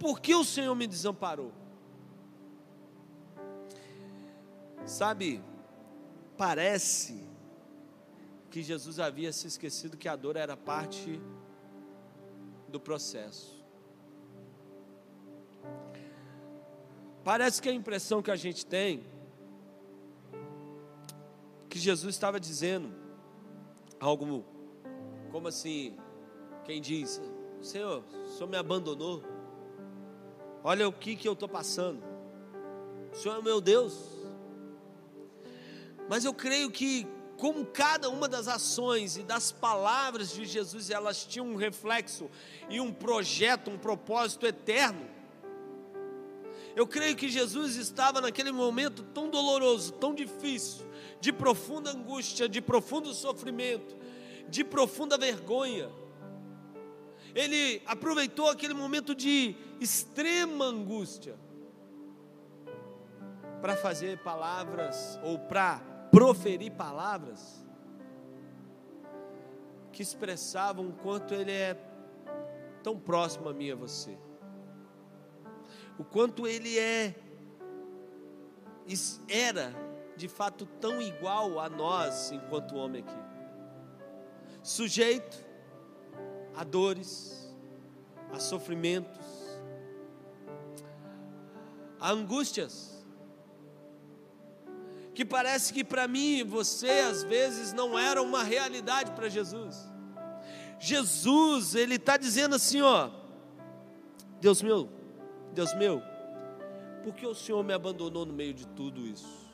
por 0.00 0.20
que 0.20 0.34
o 0.34 0.44
Senhor 0.44 0.74
me 0.74 0.86
desamparou? 0.86 1.63
Sabe, 4.86 5.42
parece 6.36 7.24
que 8.50 8.62
Jesus 8.62 8.98
havia 8.98 9.32
se 9.32 9.46
esquecido 9.46 9.96
que 9.96 10.08
a 10.08 10.14
dor 10.14 10.36
era 10.36 10.56
parte 10.56 11.20
do 12.68 12.78
processo. 12.78 13.64
Parece 17.24 17.60
que 17.62 17.68
a 17.68 17.72
impressão 17.72 18.22
que 18.22 18.30
a 18.30 18.36
gente 18.36 18.66
tem 18.66 19.04
que 21.70 21.78
Jesus 21.80 22.14
estava 22.14 22.38
dizendo 22.38 22.94
algo 23.98 24.44
como 25.32 25.48
assim, 25.48 25.96
quem 26.64 26.80
diz, 26.80 27.20
Senhor, 27.60 28.04
o 28.26 28.28
Senhor 28.28 28.48
me 28.48 28.56
abandonou. 28.56 29.24
Olha 30.62 30.86
o 30.86 30.92
que 30.92 31.16
que 31.16 31.26
eu 31.26 31.32
estou 31.32 31.48
passando. 31.48 32.00
O 33.12 33.16
Senhor 33.16 33.38
é 33.38 33.42
meu 33.42 33.60
Deus. 33.60 34.13
Mas 36.08 36.24
eu 36.24 36.34
creio 36.34 36.70
que 36.70 37.06
como 37.36 37.66
cada 37.66 38.08
uma 38.08 38.28
das 38.28 38.48
ações 38.48 39.16
e 39.16 39.22
das 39.22 39.50
palavras 39.50 40.32
de 40.32 40.44
Jesus, 40.44 40.90
elas 40.90 41.24
tinham 41.24 41.46
um 41.48 41.56
reflexo 41.56 42.30
e 42.68 42.80
um 42.80 42.92
projeto, 42.92 43.70
um 43.70 43.78
propósito 43.78 44.46
eterno. 44.46 45.06
Eu 46.76 46.86
creio 46.86 47.14
que 47.14 47.28
Jesus 47.28 47.76
estava 47.76 48.20
naquele 48.20 48.50
momento 48.50 49.02
tão 49.02 49.28
doloroso, 49.28 49.92
tão 49.92 50.14
difícil, 50.14 50.84
de 51.20 51.32
profunda 51.32 51.90
angústia, 51.90 52.48
de 52.48 52.60
profundo 52.60 53.12
sofrimento, 53.14 53.96
de 54.48 54.64
profunda 54.64 55.16
vergonha. 55.16 55.90
Ele 57.34 57.82
aproveitou 57.86 58.48
aquele 58.48 58.74
momento 58.74 59.14
de 59.14 59.56
extrema 59.80 60.66
angústia 60.66 61.36
para 63.60 63.76
fazer 63.76 64.18
palavras 64.18 65.18
ou 65.22 65.38
para 65.38 65.93
proferir 66.14 66.72
palavras 66.72 67.66
que 69.92 70.02
expressavam 70.02 70.88
o 70.88 70.92
quanto 70.92 71.34
ele 71.34 71.52
é 71.52 71.76
tão 72.82 72.98
próximo 72.98 73.48
a 73.48 73.52
mim 73.52 73.66
e 73.66 73.72
a 73.72 73.76
você 73.76 74.16
o 75.98 76.04
quanto 76.04 76.46
ele 76.46 76.78
é 76.78 77.14
era 79.28 79.72
de 80.16 80.28
fato 80.28 80.66
tão 80.80 81.00
igual 81.00 81.58
a 81.58 81.68
nós 81.68 82.30
enquanto 82.32 82.76
homem 82.76 83.02
aqui. 83.02 83.16
Sujeito 84.62 85.44
a 86.54 86.62
dores, 86.62 87.52
a 88.32 88.38
sofrimentos, 88.38 89.26
a 91.98 92.10
angústias. 92.10 92.93
Que 95.14 95.24
parece 95.24 95.72
que 95.72 95.84
para 95.84 96.08
mim 96.08 96.38
e 96.38 96.42
você 96.42 96.90
às 96.90 97.22
vezes 97.22 97.72
não 97.72 97.98
era 97.98 98.20
uma 98.20 98.42
realidade 98.42 99.12
para 99.12 99.28
Jesus. 99.28 99.88
Jesus, 100.78 101.74
ele 101.74 101.94
está 101.94 102.16
dizendo 102.16 102.56
assim, 102.56 102.82
ó, 102.82 103.10
Deus 104.40 104.60
meu, 104.60 104.88
Deus 105.52 105.72
meu, 105.74 106.02
por 107.04 107.14
que 107.14 107.26
o 107.26 107.34
Senhor 107.34 107.62
me 107.62 107.72
abandonou 107.72 108.26
no 108.26 108.32
meio 108.32 108.52
de 108.52 108.66
tudo 108.66 109.06
isso? 109.06 109.44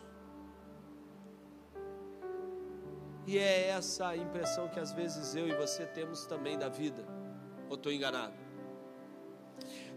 E 3.26 3.38
é 3.38 3.68
essa 3.68 4.08
a 4.08 4.16
impressão 4.16 4.66
que 4.68 4.80
às 4.80 4.92
vezes 4.92 5.36
eu 5.36 5.46
e 5.46 5.54
você 5.54 5.84
temos 5.84 6.26
também 6.26 6.58
da 6.58 6.68
vida. 6.68 7.04
Ou 7.68 7.76
estou 7.76 7.92
enganado? 7.92 8.34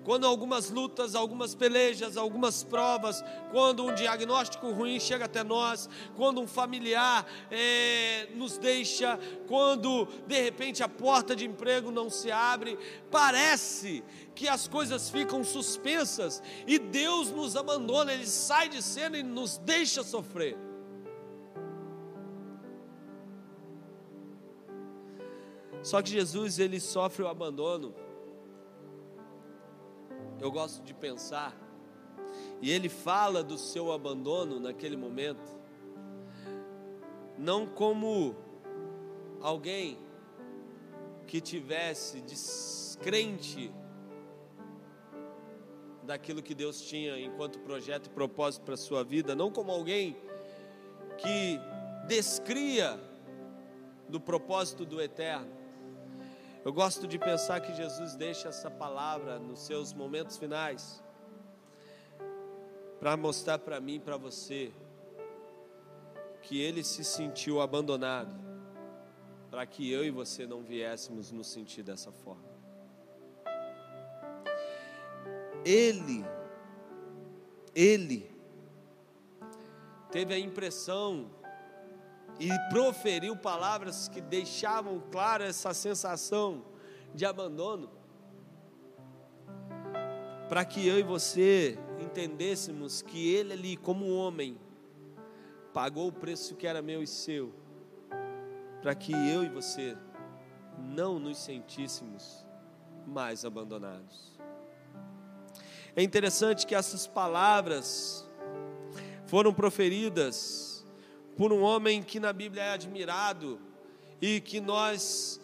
Quando 0.03 0.27
algumas 0.27 0.69
lutas, 0.69 1.15
algumas 1.15 1.55
pelejas, 1.55 2.17
algumas 2.17 2.63
provas, 2.63 3.23
quando 3.51 3.85
um 3.85 3.93
diagnóstico 3.93 4.71
ruim 4.71 4.99
chega 4.99 5.25
até 5.25 5.43
nós, 5.43 5.89
quando 6.15 6.41
um 6.41 6.47
familiar 6.47 7.25
é, 7.49 8.27
nos 8.35 8.57
deixa, 8.57 9.17
quando 9.47 10.05
de 10.27 10.41
repente 10.41 10.83
a 10.83 10.89
porta 10.89 11.35
de 11.35 11.45
emprego 11.45 11.91
não 11.91 12.09
se 12.09 12.31
abre, 12.31 12.77
parece 13.09 14.03
que 14.35 14.47
as 14.47 14.67
coisas 14.67 15.09
ficam 15.09 15.43
suspensas 15.43 16.43
e 16.67 16.77
Deus 16.77 17.31
nos 17.31 17.55
abandona, 17.55 18.13
Ele 18.13 18.27
sai 18.27 18.67
de 18.67 18.81
cena 18.81 19.17
e 19.17 19.23
nos 19.23 19.57
deixa 19.57 20.03
sofrer. 20.03 20.57
Só 25.83 26.01
que 26.01 26.11
Jesus 26.11 26.59
ele 26.59 26.79
sofre 26.79 27.23
o 27.23 27.27
abandono. 27.27 27.93
Eu 30.39 30.51
gosto 30.51 30.83
de 30.83 30.93
pensar, 30.93 31.55
e 32.61 32.71
ele 32.71 32.89
fala 32.89 33.43
do 33.43 33.57
seu 33.57 33.91
abandono 33.91 34.59
naquele 34.59 34.97
momento, 34.97 35.53
não 37.37 37.65
como 37.65 38.35
alguém 39.41 39.97
que 41.27 41.41
tivesse 41.41 42.21
descrente 42.21 43.71
daquilo 46.03 46.43
que 46.43 46.53
Deus 46.53 46.81
tinha 46.81 47.17
enquanto 47.19 47.59
projeto 47.59 48.07
e 48.07 48.09
propósito 48.09 48.63
para 48.63 48.73
a 48.73 48.77
sua 48.77 49.03
vida, 49.03 49.35
não 49.35 49.51
como 49.51 49.71
alguém 49.71 50.17
que 51.17 51.59
descria 52.07 52.99
do 54.09 54.19
propósito 54.19 54.85
do 54.85 55.01
eterno, 55.01 55.62
eu 56.65 56.71
gosto 56.71 57.05
de 57.05 57.19
pensar 57.19 57.59
que 57.59 57.73
Jesus 57.73 58.15
deixa 58.15 58.47
essa 58.47 58.71
palavra 58.71 59.37
nos 59.37 59.59
seus 59.59 59.91
momentos 59.91 60.37
finais 60.37 61.03
para 62.99 63.17
mostrar 63.17 63.59
para 63.59 63.81
mim 63.81 63.99
para 63.99 64.15
você 64.15 64.71
que 66.41 66.61
ele 66.61 66.81
se 66.83 67.03
sentiu 67.03 67.59
abandonado, 67.59 68.33
para 69.51 69.65
que 69.65 69.91
eu 69.91 70.05
e 70.05 70.11
você 70.11 70.45
não 70.45 70.61
viéssemos 70.61 71.31
nos 71.31 71.47
sentir 71.47 71.83
dessa 71.83 72.11
forma. 72.11 72.53
Ele, 75.65 76.23
ele 77.75 78.29
teve 80.11 80.33
a 80.33 80.39
impressão 80.39 81.29
e 82.39 82.49
proferiu 82.69 83.35
palavras 83.35 84.07
que 84.07 84.21
deixavam 84.21 85.01
clara 85.11 85.45
essa 85.45 85.73
sensação 85.73 86.65
de 87.13 87.25
abandono, 87.25 87.89
para 90.49 90.65
que 90.65 90.87
eu 90.87 90.99
e 90.99 91.03
você 91.03 91.77
entendêssemos 91.99 93.01
que 93.01 93.33
Ele 93.33 93.53
ali, 93.53 93.77
como 93.77 94.13
homem, 94.13 94.57
pagou 95.73 96.07
o 96.07 96.11
preço 96.11 96.55
que 96.55 96.67
era 96.67 96.81
meu 96.81 97.01
e 97.01 97.07
seu, 97.07 97.53
para 98.81 98.93
que 98.93 99.11
eu 99.11 99.43
e 99.43 99.49
você 99.49 99.97
não 100.77 101.19
nos 101.19 101.37
sentíssemos 101.37 102.45
mais 103.05 103.45
abandonados. 103.45 104.33
É 105.95 106.01
interessante 106.01 106.65
que 106.65 106.73
essas 106.73 107.05
palavras 107.05 108.27
foram 109.27 109.53
proferidas 109.53 110.72
por 111.37 111.51
um 111.51 111.61
homem 111.61 112.03
que 112.03 112.19
na 112.19 112.31
Bíblia 112.31 112.63
é 112.63 112.73
admirado 112.73 113.59
e 114.21 114.39
que 114.39 114.59
nós 114.59 115.39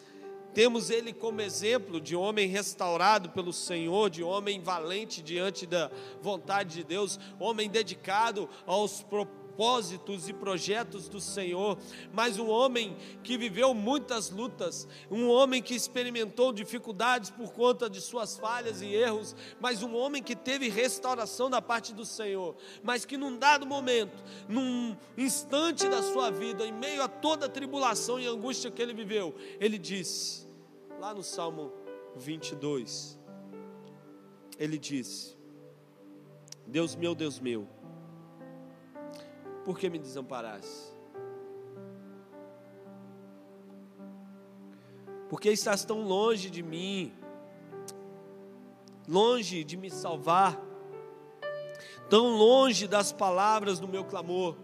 temos 0.54 0.90
ele 0.90 1.14
como 1.14 1.42
exemplo 1.42 2.02
de 2.02 2.16
homem 2.16 2.48
restaurado 2.48 3.30
pelo 3.30 3.54
Senhor, 3.54 4.10
de 4.10 4.24
homem 4.24 4.62
valente 4.62 5.22
diante 5.22 5.66
da 5.66 5.92
vontade 6.22 6.76
de 6.76 6.84
Deus, 6.84 7.20
homem 7.40 7.70
dedicado 7.70 8.50
aos 8.66 9.02
propósitos 9.02 9.39
propósitos 9.60 10.30
e 10.30 10.34
projetos 10.34 11.10
do 11.10 11.20
Senhor, 11.20 11.78
mas 12.14 12.40
um 12.40 12.48
homem 12.48 12.96
que 13.22 13.38
viveu 13.38 13.74
muitas 13.74 14.30
lutas, 14.30 14.88
um 15.12 15.28
homem 15.28 15.62
que 15.62 15.76
experimentou 15.76 16.54
dificuldades 16.54 17.30
por 17.30 17.52
conta 17.52 17.90
de 17.90 18.00
suas 18.00 18.38
falhas 18.38 18.82
e 18.82 18.88
erros, 18.88 19.36
mas 19.60 19.84
um 19.84 19.98
homem 19.98 20.24
que 20.24 20.34
teve 20.34 20.70
restauração 20.70 21.50
da 21.50 21.62
parte 21.62 21.94
do 21.94 22.06
Senhor, 22.06 22.56
mas 22.82 23.04
que 23.04 23.18
num 23.18 23.38
dado 23.38 23.66
momento, 23.66 24.24
num 24.48 24.96
instante 25.18 25.90
da 25.90 26.02
sua 26.02 26.32
vida, 26.32 26.66
em 26.66 26.72
meio 26.72 27.04
a 27.04 27.10
toda 27.10 27.48
a 27.48 27.50
tribulação 27.50 28.18
e 28.18 28.26
angústia 28.26 28.72
que 28.72 28.82
ele 28.82 28.94
viveu, 28.94 29.36
ele 29.60 29.78
disse, 29.78 30.48
lá 31.02 31.14
no 31.14 31.22
Salmo 31.22 31.74
22, 32.16 33.20
ele 34.58 34.78
disse: 34.78 35.38
Deus 36.66 36.96
meu, 36.96 37.14
Deus 37.14 37.40
meu, 37.40 37.68
por 39.70 39.78
que 39.78 39.88
me 39.88 40.00
desamparaste? 40.00 40.92
Por 45.30 45.40
que 45.40 45.52
estás 45.52 45.86
tão 45.86 46.02
longe 46.02 46.50
de 46.50 46.64
mim? 46.64 47.14
Longe 49.08 49.64
de 49.64 49.78
me 49.78 49.92
salvar? 49.92 50.60
Tão 52.10 52.36
longe 52.36 52.88
das 52.88 53.12
palavras 53.12 53.80
do 53.80 53.88
meu 53.88 54.04
clamor? 54.04 54.58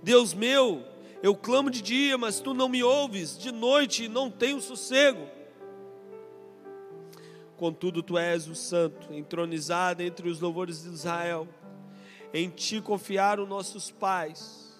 Deus 0.00 0.32
meu, 0.32 0.84
eu 1.20 1.34
clamo 1.34 1.68
de 1.68 1.82
dia, 1.82 2.16
mas 2.16 2.38
tu 2.38 2.54
não 2.54 2.68
me 2.68 2.84
ouves, 2.84 3.36
de 3.36 3.50
noite 3.50 4.06
não 4.06 4.30
tenho 4.30 4.60
sossego. 4.60 5.26
Contudo, 7.56 8.00
tu 8.00 8.16
és 8.16 8.46
o 8.46 8.54
Santo, 8.54 9.12
entronizado 9.12 10.04
entre 10.04 10.28
os 10.28 10.38
louvores 10.38 10.84
de 10.84 10.90
Israel. 10.90 11.48
Em 12.34 12.48
ti 12.48 12.80
confiaram 12.80 13.46
nossos 13.46 13.90
pais, 13.90 14.74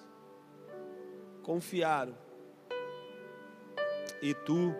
confiaram, 1.42 2.16
e 4.22 4.32
tu 4.32 4.74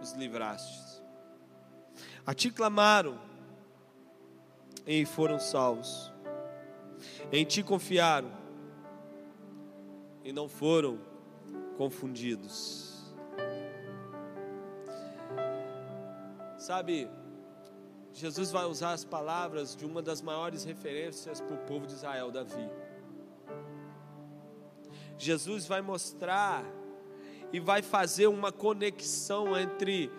os 0.00 0.12
livraste. 0.12 1.02
A 2.24 2.32
ti 2.32 2.50
clamaram, 2.50 3.18
e 4.86 5.04
foram 5.04 5.40
salvos. 5.40 6.12
Em 7.32 7.44
ti 7.44 7.62
confiaram, 7.62 8.30
e 10.22 10.32
não 10.32 10.48
foram 10.48 11.00
confundidos. 11.76 13.12
Sabe, 16.58 17.10
Jesus 18.20 18.50
vai 18.50 18.66
usar 18.66 18.92
as 18.92 19.02
palavras 19.02 19.74
de 19.74 19.86
uma 19.86 20.02
das 20.02 20.20
maiores 20.20 20.62
referências 20.62 21.40
para 21.40 21.54
o 21.54 21.58
povo 21.60 21.86
de 21.86 21.94
Israel, 21.94 22.30
Davi. 22.30 22.68
Jesus 25.16 25.66
vai 25.66 25.80
mostrar 25.80 26.62
e 27.50 27.58
vai 27.58 27.80
fazer 27.80 28.26
uma 28.26 28.52
conexão 28.52 29.58
entre 29.58 30.12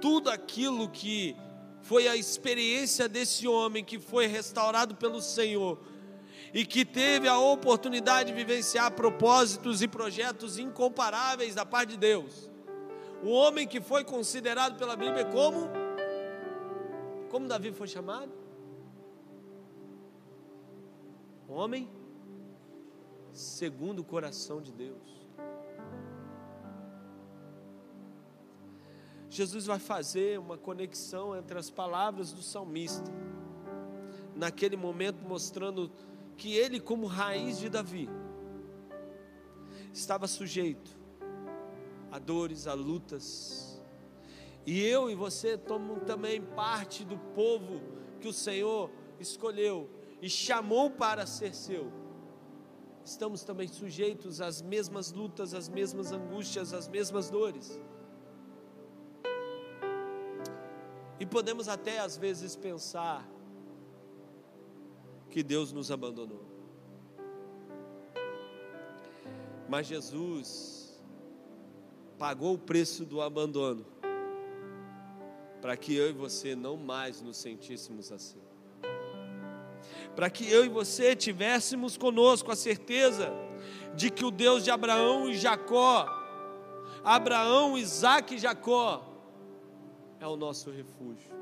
tudo 0.00 0.30
aquilo 0.30 0.88
que 0.88 1.36
foi 1.82 2.08
a 2.08 2.16
experiência 2.16 3.06
desse 3.06 3.46
homem 3.46 3.84
que 3.84 3.98
foi 3.98 4.26
restaurado 4.26 4.94
pelo 4.94 5.20
Senhor 5.20 5.78
e 6.54 6.64
que 6.64 6.82
teve 6.82 7.28
a 7.28 7.38
oportunidade 7.38 8.30
de 8.30 8.34
vivenciar 8.34 8.90
propósitos 8.92 9.82
e 9.82 9.88
projetos 9.88 10.56
incomparáveis 10.58 11.54
da 11.54 11.66
parte 11.66 11.90
de 11.90 11.98
Deus. 11.98 12.48
O 13.22 13.28
homem 13.28 13.68
que 13.68 13.82
foi 13.82 14.02
considerado 14.02 14.78
pela 14.78 14.96
Bíblia 14.96 15.26
como 15.26 15.83
como 17.34 17.48
Davi 17.48 17.72
foi 17.72 17.88
chamado? 17.88 18.30
Homem 21.48 21.90
segundo 23.32 23.98
o 23.98 24.04
coração 24.04 24.62
de 24.62 24.70
Deus. 24.70 25.26
Jesus 29.28 29.66
vai 29.66 29.80
fazer 29.80 30.38
uma 30.38 30.56
conexão 30.56 31.36
entre 31.36 31.58
as 31.58 31.70
palavras 31.70 32.32
do 32.32 32.40
salmista, 32.40 33.10
naquele 34.36 34.76
momento 34.76 35.20
mostrando 35.26 35.90
que 36.36 36.54
ele, 36.54 36.78
como 36.78 37.08
raiz 37.08 37.58
de 37.58 37.68
Davi, 37.68 38.08
estava 39.92 40.28
sujeito 40.28 40.96
a 42.12 42.18
dores, 42.20 42.68
a 42.68 42.74
lutas, 42.74 43.73
e 44.66 44.82
eu 44.82 45.10
e 45.10 45.14
você 45.14 45.58
tomam 45.58 46.00
também 46.00 46.40
parte 46.40 47.04
do 47.04 47.18
povo 47.34 47.80
que 48.20 48.28
o 48.28 48.32
Senhor 48.32 48.90
escolheu 49.20 49.90
e 50.22 50.30
chamou 50.30 50.90
para 50.90 51.26
ser 51.26 51.54
seu. 51.54 51.92
Estamos 53.04 53.44
também 53.44 53.68
sujeitos 53.68 54.40
às 54.40 54.62
mesmas 54.62 55.12
lutas, 55.12 55.52
às 55.52 55.68
mesmas 55.68 56.12
angústias, 56.12 56.72
às 56.72 56.88
mesmas 56.88 57.28
dores. 57.28 57.78
E 61.20 61.26
podemos 61.26 61.68
até 61.68 61.98
às 61.98 62.16
vezes 62.16 62.56
pensar 62.56 63.28
que 65.28 65.42
Deus 65.42 65.72
nos 65.72 65.90
abandonou. 65.90 66.42
Mas 69.68 69.86
Jesus 69.86 70.98
pagou 72.18 72.54
o 72.54 72.58
preço 72.58 73.04
do 73.04 73.20
abandono 73.20 73.93
para 75.64 75.78
que 75.78 75.94
eu 75.96 76.10
e 76.10 76.12
você 76.12 76.54
não 76.54 76.76
mais 76.76 77.22
nos 77.22 77.38
sentíssemos 77.38 78.12
assim. 78.12 78.38
Para 80.14 80.28
que 80.28 80.46
eu 80.46 80.62
e 80.62 80.68
você 80.68 81.16
tivéssemos 81.16 81.96
conosco 81.96 82.52
a 82.52 82.54
certeza 82.54 83.32
de 83.96 84.10
que 84.10 84.26
o 84.26 84.30
Deus 84.30 84.62
de 84.62 84.70
Abraão 84.70 85.30
e 85.30 85.34
Jacó, 85.34 86.06
Abraão, 87.02 87.78
Isaac 87.78 88.34
e 88.34 88.38
Jacó, 88.38 89.10
é 90.20 90.26
o 90.26 90.36
nosso 90.36 90.70
refúgio. 90.70 91.32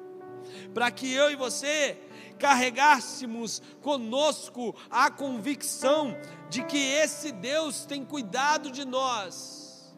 Para 0.73 0.89
que 0.93 1.13
eu 1.13 1.29
e 1.29 1.35
você 1.35 1.99
carregássemos 2.39 3.61
conosco 3.81 4.73
a 4.89 5.11
convicção 5.11 6.17
de 6.49 6.63
que 6.63 6.79
esse 6.79 7.33
Deus 7.33 7.85
tem 7.85 8.05
cuidado 8.05 8.71
de 8.71 8.85
nós 8.85 9.93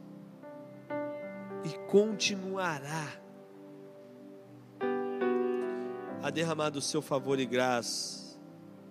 e 1.63 1.77
continuará 1.91 3.23
a 6.25 6.31
derramar 6.31 6.71
do 6.71 6.81
seu 6.81 7.03
favor 7.03 7.39
e 7.39 7.45
graça 7.45 8.41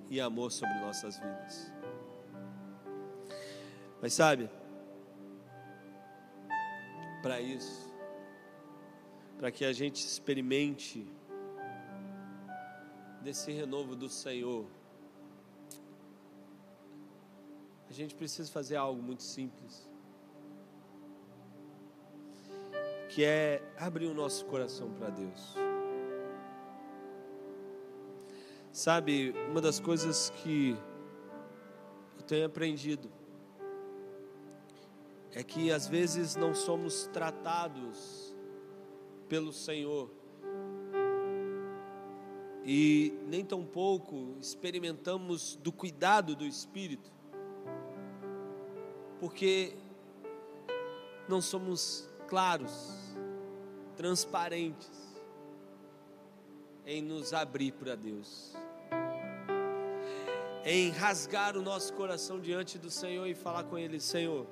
e 0.07 0.21
amor 0.21 0.51
sobre 0.51 0.75
nossas 0.81 1.17
vidas. 1.17 1.73
Mas 3.99 4.13
sabe, 4.13 4.47
para 7.23 7.41
isso, 7.41 7.91
para 9.39 9.49
que 9.49 9.65
a 9.65 9.73
gente 9.73 10.05
experimente 10.05 11.11
desse 13.23 13.51
renovo 13.51 13.95
do 13.95 14.09
Senhor, 14.09 14.67
a 17.89 17.93
gente 17.93 18.13
precisa 18.13 18.51
fazer 18.51 18.75
algo 18.75 19.01
muito 19.01 19.23
simples, 19.23 19.89
que 23.09 23.23
é 23.23 23.59
abrir 23.75 24.05
o 24.05 24.13
nosso 24.13 24.45
coração 24.45 24.93
para 24.93 25.09
Deus. 25.09 25.72
Sabe, 28.73 29.35
uma 29.51 29.61
das 29.61 29.79
coisas 29.79 30.31
que 30.31 30.75
eu 32.17 32.23
tenho 32.23 32.47
aprendido 32.47 33.07
é 35.31 35.43
que 35.43 35.71
às 35.71 35.87
vezes 35.87 36.35
não 36.35 36.55
somos 36.55 37.05
tratados 37.13 38.35
pelo 39.29 39.53
Senhor 39.53 40.09
e 42.65 43.13
nem 43.27 43.45
tampouco 43.45 44.35
experimentamos 44.39 45.55
do 45.57 45.71
cuidado 45.71 46.35
do 46.35 46.43
Espírito, 46.43 47.13
porque 49.19 49.77
não 51.29 51.41
somos 51.41 52.09
claros, 52.27 53.15
transparentes 53.95 55.12
em 56.85 57.01
nos 57.01 57.33
abrir 57.33 57.71
para 57.71 57.95
Deus, 57.95 58.53
em 60.65 60.89
rasgar 60.91 61.57
o 61.57 61.61
nosso 61.61 61.93
coração 61.93 62.39
diante 62.39 62.77
do 62.77 62.89
Senhor 62.89 63.25
e 63.27 63.33
falar 63.33 63.63
com 63.63 63.77
Ele: 63.77 63.99
Senhor, 63.99 64.45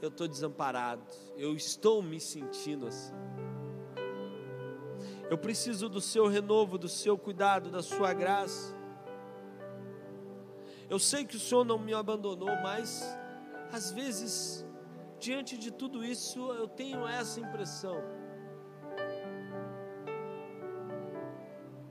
eu 0.00 0.08
estou 0.08 0.28
desamparado, 0.28 1.02
eu 1.36 1.54
estou 1.54 2.02
me 2.02 2.20
sentindo 2.20 2.86
assim. 2.86 3.14
Eu 5.30 5.36
preciso 5.36 5.88
do 5.88 6.00
seu 6.00 6.26
renovo, 6.26 6.78
do 6.78 6.88
seu 6.88 7.18
cuidado, 7.18 7.70
da 7.70 7.82
sua 7.82 8.14
graça. 8.14 8.74
Eu 10.88 10.98
sei 10.98 11.24
que 11.24 11.36
o 11.36 11.40
Senhor 11.40 11.64
não 11.64 11.78
me 11.78 11.92
abandonou, 11.92 12.48
mas 12.62 13.04
às 13.70 13.92
vezes, 13.92 14.64
diante 15.18 15.58
de 15.58 15.70
tudo 15.70 16.02
isso, 16.02 16.50
eu 16.52 16.66
tenho 16.66 17.06
essa 17.06 17.38
impressão 17.40 18.02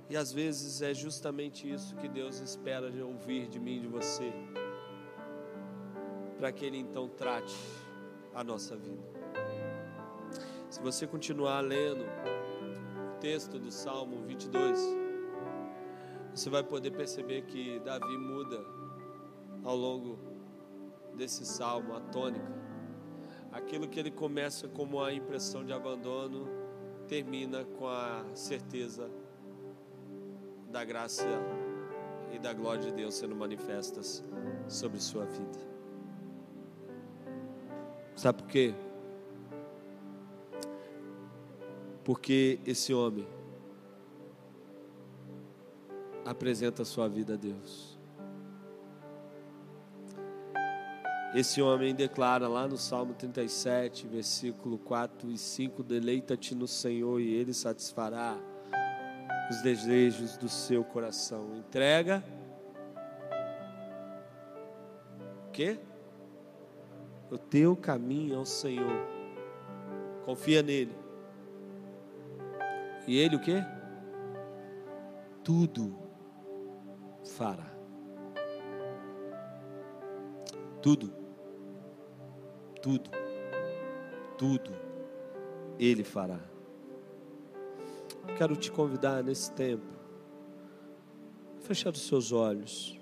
E 0.09 0.15
às 0.15 0.31
vezes 0.31 0.81
é 0.81 0.93
justamente 0.93 1.69
isso 1.71 1.95
que 1.95 2.07
Deus 2.07 2.39
espera 2.39 2.89
de 2.89 3.01
ouvir 3.01 3.47
de 3.47 3.59
mim 3.59 3.81
de 3.81 3.87
você, 3.87 4.31
para 6.37 6.51
que 6.51 6.65
Ele 6.65 6.77
então 6.77 7.09
trate 7.09 7.55
a 8.33 8.43
nossa 8.43 8.75
vida. 8.75 9.03
Se 10.69 10.81
você 10.81 11.07
continuar 11.07 11.59
lendo 11.61 12.03
o 12.03 13.19
texto 13.19 13.57
do 13.59 13.71
Salmo 13.71 14.25
22, 14.25 14.79
você 16.33 16.49
vai 16.49 16.63
poder 16.63 16.91
perceber 16.91 17.41
que 17.43 17.79
Davi 17.79 18.17
muda 18.17 18.63
ao 19.63 19.75
longo 19.75 20.19
desse 21.15 21.45
salmo 21.45 21.95
a 21.95 21.99
tônica. 21.99 22.55
Aquilo 23.51 23.87
que 23.87 23.99
ele 23.99 24.11
começa 24.11 24.67
como 24.67 25.01
a 25.01 25.11
impressão 25.11 25.65
de 25.65 25.73
abandono, 25.73 26.47
termina 27.07 27.65
com 27.65 27.87
a 27.87 28.23
certeza 28.35 29.09
da 30.69 30.83
graça 30.83 31.25
e 32.31 32.39
da 32.39 32.53
glória 32.53 32.83
de 32.83 32.91
Deus 32.91 33.15
sendo 33.15 33.35
manifestas 33.35 34.23
sobre 34.67 34.99
sua 34.99 35.25
vida. 35.25 35.59
Sabe 38.15 38.41
por 38.41 38.49
quê? 38.49 38.73
Porque 42.03 42.59
esse 42.65 42.93
homem 42.93 43.27
apresenta 46.25 46.83
sua 46.83 47.07
vida 47.07 47.35
a 47.35 47.37
Deus. 47.37 47.97
Esse 51.35 51.61
homem 51.61 51.93
declara 51.93 52.47
lá 52.47 52.67
no 52.67 52.77
Salmo 52.77 53.13
37, 53.13 54.07
versículo 54.07 54.77
4 54.79 55.29
e 55.29 55.37
5: 55.37 55.83
Deleita-te 55.83 56.55
no 56.55 56.67
Senhor 56.67 57.19
e 57.19 57.33
Ele 57.33 57.53
satisfará 57.53 58.37
os 59.49 59.61
desejos 59.61 60.37
do 60.37 60.49
seu 60.49 60.83
coração. 60.83 61.55
Entrega. 61.55 62.23
O 65.47 65.51
quê? 65.51 65.79
O 67.31 67.37
teu 67.37 67.75
caminho 67.75 68.37
ao 68.37 68.45
Senhor. 68.45 69.07
Confia 70.25 70.61
nele. 70.61 70.95
E 73.07 73.17
ele 73.17 73.35
o 73.37 73.39
quê? 73.39 73.63
Tudo 75.43 75.97
fará. 77.23 77.71
Tudo. 80.81 81.13
Tudo. 82.81 83.09
Tudo 84.37 84.87
ele 85.79 86.03
fará 86.03 86.39
quero 88.35 88.55
te 88.55 88.71
convidar 88.71 89.23
nesse 89.23 89.51
tempo, 89.51 89.85
fechar 91.61 91.91
os 91.91 92.07
seus 92.07 92.31
olhos. 92.31 92.99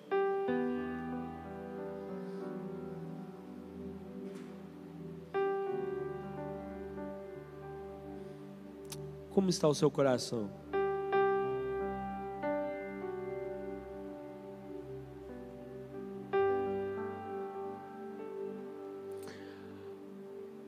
Como 9.29 9.49
está 9.49 9.67
o 9.67 9.75
seu 9.75 9.91
coração? 9.91 10.49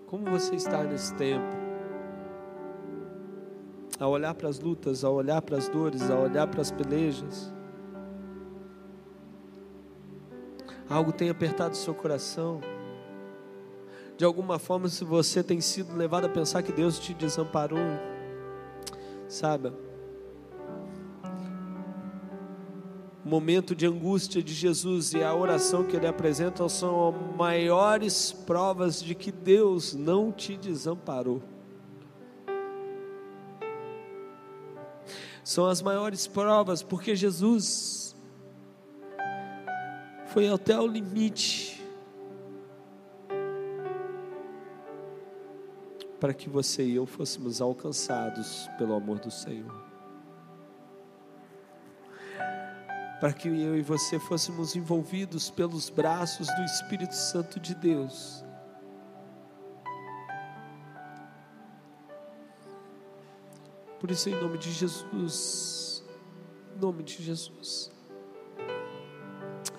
Como 0.06 0.26
você 0.30 0.56
está 0.56 0.84
nesse 0.84 1.14
tempo? 1.16 1.67
A 4.00 4.08
olhar 4.08 4.34
para 4.34 4.48
as 4.48 4.60
lutas, 4.60 5.04
a 5.04 5.10
olhar 5.10 5.42
para 5.42 5.58
as 5.58 5.68
dores, 5.68 6.10
a 6.10 6.20
olhar 6.20 6.48
para 6.48 6.62
as 6.62 6.72
pelejas. 6.72 7.52
Algo 10.90 11.12
tem 11.12 11.30
apertado 11.30 11.74
o 11.74 11.78
seu 11.78 11.94
coração. 11.94 12.62
De 14.16 14.24
alguma 14.24 14.58
forma, 14.58 14.88
se 14.88 15.04
você 15.04 15.44
tem 15.44 15.60
sido 15.62 15.96
levado 15.96 16.26
a 16.26 16.30
pensar 16.30 16.64
que 16.64 16.72
Deus 16.72 16.98
te 16.98 17.14
desamparou, 17.14 17.80
saiba, 19.28 19.74
o 23.26 23.30
momento 23.30 23.76
de 23.76 23.86
angústia 23.86 24.42
de 24.42 24.54
Jesus 24.54 25.14
e 25.14 25.22
a 25.22 25.36
oração 25.36 25.84
que 25.84 25.98
ele 25.98 26.08
apresenta 26.08 26.68
são 26.70 27.12
maiores 27.38 28.32
provas 28.32 29.04
de 29.04 29.14
que 29.14 29.32
Deus 29.32 29.94
não 29.94 30.32
te 30.32 30.56
desamparou. 30.56 31.44
São 35.58 35.66
as 35.66 35.82
maiores 35.82 36.28
provas, 36.28 36.84
porque 36.84 37.16
Jesus 37.16 38.16
foi 40.28 40.48
até 40.50 40.80
o 40.80 40.86
limite 40.86 41.84
para 46.20 46.32
que 46.32 46.48
você 46.48 46.84
e 46.84 46.94
eu 46.94 47.08
fôssemos 47.08 47.60
alcançados 47.60 48.70
pelo 48.78 48.94
amor 48.94 49.18
do 49.18 49.32
Senhor. 49.32 49.88
para 53.20 53.34
que 53.34 53.48
eu 53.48 53.76
e 53.76 53.82
você 53.82 54.20
fôssemos 54.20 54.76
envolvidos 54.76 55.50
pelos 55.50 55.90
braços 55.90 56.46
do 56.54 56.62
Espírito 56.62 57.16
Santo 57.16 57.60
de 57.60 57.74
Deus. 57.74 58.46
Por 64.00 64.12
isso, 64.12 64.30
em 64.30 64.40
nome 64.40 64.58
de 64.58 64.72
Jesus, 64.72 66.04
em 66.76 66.80
nome 66.80 67.04
de 67.04 67.22
Jesus, 67.24 67.92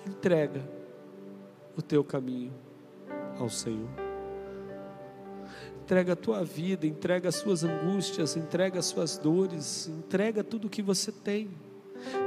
entrega 0.05 0.61
o 1.77 1.81
teu 1.81 2.03
caminho 2.03 2.53
ao 3.39 3.49
Senhor. 3.49 3.89
Entrega 5.81 6.13
a 6.13 6.15
tua 6.15 6.43
vida, 6.43 6.85
entrega 6.85 7.29
as 7.29 7.35
suas 7.35 7.63
angústias, 7.63 8.35
entrega 8.35 8.77
as 8.79 8.85
suas 8.85 9.17
dores, 9.17 9.87
entrega 9.87 10.43
tudo 10.43 10.67
o 10.67 10.69
que 10.69 10.81
você 10.81 11.11
tem, 11.11 11.49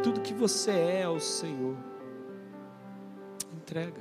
tudo 0.03 0.21
que 0.21 0.35
você 0.35 0.71
é 0.71 1.03
ao 1.05 1.21
Senhor. 1.21 1.77
Entrega. 3.55 4.01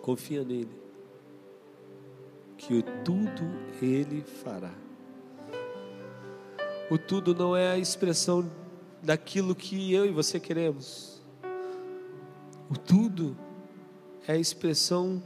Confia 0.00 0.44
nele, 0.44 0.70
que 2.56 2.82
tudo 3.04 3.42
ele 3.82 4.22
fará. 4.22 4.85
O 6.90 6.96
tudo 6.96 7.34
não 7.34 7.56
é 7.56 7.70
a 7.70 7.78
expressão 7.78 8.50
daquilo 9.02 9.54
que 9.54 9.92
eu 9.92 10.06
e 10.06 10.10
você 10.10 10.38
queremos. 10.38 11.22
O 12.70 12.76
tudo 12.76 13.36
é 14.26 14.32
a 14.32 14.38
expressão 14.38 15.22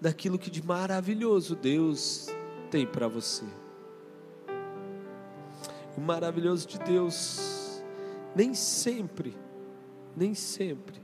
daquilo 0.00 0.38
que 0.38 0.50
de 0.50 0.64
maravilhoso 0.64 1.54
Deus 1.54 2.28
tem 2.70 2.86
para 2.86 3.08
você. 3.08 3.44
O 5.96 6.00
maravilhoso 6.00 6.66
de 6.66 6.78
Deus 6.78 7.82
nem 8.34 8.54
sempre, 8.54 9.34
nem 10.16 10.34
sempre 10.34 11.00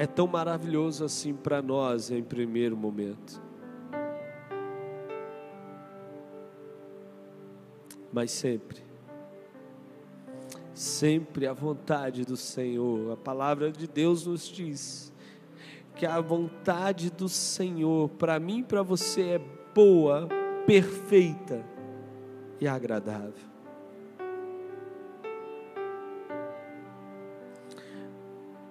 é 0.00 0.06
tão 0.06 0.26
maravilhoso 0.26 1.04
assim 1.04 1.34
para 1.34 1.60
nós 1.60 2.10
em 2.10 2.22
primeiro 2.22 2.74
momento. 2.74 3.38
Mas 8.12 8.30
sempre 8.30 8.90
sempre 10.80 11.46
a 11.46 11.52
vontade 11.52 12.24
do 12.24 12.38
Senhor. 12.38 13.12
A 13.12 13.16
palavra 13.16 13.70
de 13.70 13.86
Deus 13.86 14.24
nos 14.24 14.48
diz 14.48 15.12
que 15.94 16.06
a 16.06 16.18
vontade 16.22 17.10
do 17.10 17.28
Senhor 17.28 18.08
para 18.08 18.40
mim 18.40 18.60
e 18.60 18.64
para 18.64 18.82
você 18.82 19.22
é 19.22 19.40
boa, 19.74 20.26
perfeita 20.66 21.62
e 22.58 22.66
agradável. 22.66 23.50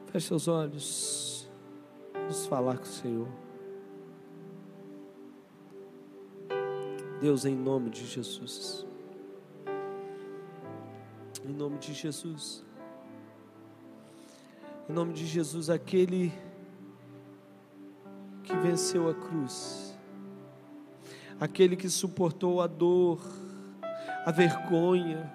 Feche 0.08 0.28
seus 0.28 0.48
olhos. 0.48 1.48
Vamos 2.12 2.48
falar 2.48 2.78
com 2.78 2.86
o 2.86 2.88
Senhor. 2.88 3.28
Deus, 7.22 7.46
em 7.46 7.56
nome 7.56 7.92
de 7.92 8.08
Jesus. 8.08 8.89
Em 11.46 11.54
nome 11.54 11.78
de 11.78 11.94
Jesus. 11.94 12.64
Em 14.90 14.94
nome 14.94 15.14
de 15.14 15.26
Jesus, 15.26 15.70
aquele 15.70 16.34
que 18.44 18.56
venceu 18.56 19.08
a 19.08 19.14
cruz, 19.14 19.96
aquele 21.40 21.76
que 21.76 21.90
suportou 21.90 22.62
a 22.62 22.68
dor, 22.68 23.22
a 24.26 24.32
vergonha, 24.32 25.32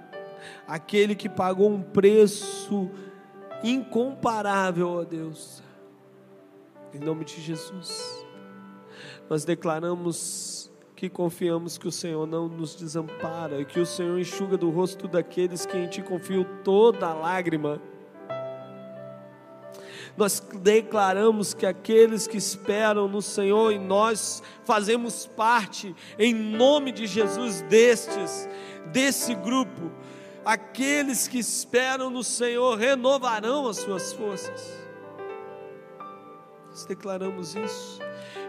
aquele 0.67 1.15
que 1.15 1.29
pagou 1.29 1.71
um 1.71 1.81
preço 1.81 2.91
incomparável, 3.63 4.89
ó 4.89 5.05
Deus. 5.05 5.63
Em 6.93 6.99
nome 6.99 7.25
de 7.25 7.41
Jesus, 7.41 8.25
nós 9.31 9.45
declaramos 9.45 10.54
que 11.05 11.11
confiamos 11.11 11.77
que 11.77 11.87
o 11.87 11.93
Senhor 11.93 12.27
não 12.27 12.49
nos 12.49 12.75
desampara, 12.75 13.63
que 13.63 13.79
o 13.79 13.85
Senhor 13.85 14.19
enxuga 14.19 14.57
do 14.57 14.71
rosto 14.71 15.07
daqueles 15.07 15.67
que 15.67 15.77
em 15.77 15.87
Ti 15.87 16.01
confiam 16.01 16.47
toda 16.65 17.13
lágrima. 17.13 17.79
Nós 20.17 20.41
declaramos 20.63 21.53
que 21.53 21.67
aqueles 21.67 22.27
que 22.27 22.39
esperam 22.39 23.07
no 23.07 23.21
Senhor 23.21 23.73
e 23.73 23.79
nós 23.79 24.43
fazemos 24.65 25.27
parte, 25.27 25.95
em 26.19 26.33
nome 26.33 26.91
de 26.91 27.07
Jesus, 27.07 27.61
destes, 27.63 28.49
desse 28.87 29.35
grupo, 29.35 29.93
aqueles 30.43 31.29
que 31.29 31.39
esperam 31.39 32.09
no 32.09 32.25
Senhor 32.25 32.79
renovarão 32.79 33.69
as 33.69 33.77
suas 33.77 34.13
forças. 34.15 34.73
Nós 36.71 36.87
declaramos 36.87 37.55
isso 37.55 38.01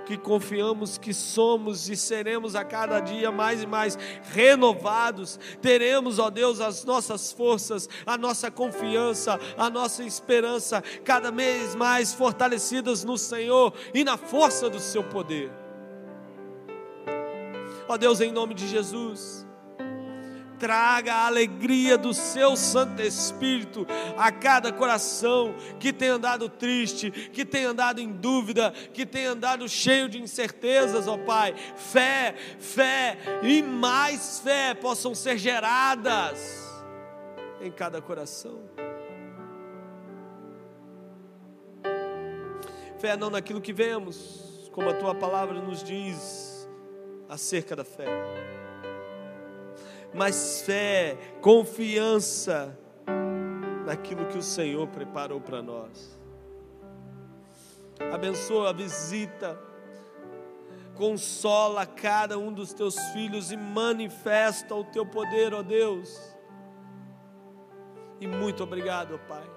que 0.06 0.18
confiamos 0.18 0.98
que 0.98 1.14
somos 1.14 1.90
e 1.90 1.96
seremos 1.96 2.56
a 2.56 2.64
cada 2.64 3.00
dia 3.00 3.32
mais 3.32 3.64
e 3.64 3.68
mais 3.68 3.98
renovados. 4.34 5.40
Teremos, 5.62 6.20
ó 6.20 6.30
Deus, 6.30 6.62
as 6.62 6.86
nossas 6.86 7.32
forças, 7.32 7.90
a 8.06 8.18
nossa 8.18 8.50
confiança, 8.52 9.40
a 9.58 9.70
nossa 9.70 10.04
esperança 10.04 10.84
cada 11.04 11.32
vez 11.32 11.76
mais 11.76 12.14
fortalecidas 12.14 13.04
no 13.04 13.18
Senhor 13.18 13.74
e 13.94 14.04
na 14.04 14.18
força 14.18 14.70
do 14.70 14.80
seu 14.80 15.04
poder. 15.04 15.52
Ó 17.88 17.98
Deus, 17.98 18.20
em 18.22 18.32
nome 18.32 18.54
de 18.54 18.68
Jesus, 18.68 19.45
traga 20.60 21.14
a 21.14 21.26
alegria 21.28 21.98
do 21.98 22.14
seu 22.14 22.56
Santo 22.56 23.02
Espírito 23.02 23.86
a 24.18 24.32
cada 24.32 24.72
coração 24.72 25.56
que 25.80 25.92
tem 25.92 26.10
andado 26.10 26.50
triste, 26.50 27.12
que 27.12 27.46
tem 27.46 27.66
andado 27.66 28.00
em 28.00 28.12
dúvida, 28.12 28.72
que 28.94 29.06
tem 29.06 29.26
andado 29.26 29.68
cheio 29.68 30.10
de 30.10 30.22
incertezas, 30.22 31.08
ó 31.08 31.18
Pai. 31.18 31.56
Fé, 31.76 32.36
fé 32.60 33.18
e 33.44 33.62
mais 33.62 34.40
fé 34.40 34.74
possam 34.74 35.14
ser 35.14 35.38
geradas 35.38 36.66
em 37.62 37.72
cada 37.72 38.02
coração. 38.02 38.64
Fé 43.00 43.18
não 43.18 43.30
naquilo 43.30 43.62
que 43.62 43.74
vemos, 43.74 44.70
como 44.72 44.90
a 44.90 44.94
tua 44.94 45.14
palavra 45.14 45.62
nos 45.62 45.84
diz 45.84 46.68
acerca 47.30 47.76
da 47.76 47.84
fé 47.84 48.55
mas 50.16 50.62
fé, 50.62 51.18
confiança 51.42 52.78
naquilo 53.86 54.26
que 54.28 54.38
o 54.38 54.42
Senhor 54.42 54.88
preparou 54.88 55.42
para 55.42 55.62
nós. 55.62 56.18
Abençoa, 58.14 58.74
visita, 58.74 59.60
consola 60.96 61.86
cada 61.86 62.38
um 62.38 62.52
dos 62.52 62.74
teus 62.74 62.98
filhos 63.10 63.52
e 63.52 63.58
manifesta 63.58 64.74
o 64.74 64.86
teu 64.86 65.06
poder, 65.06 65.54
ó 65.54 65.62
Deus. 65.62 66.18
E 68.20 68.26
muito 68.26 68.64
obrigado, 68.64 69.16
ó 69.16 69.28
Pai. 69.28 69.50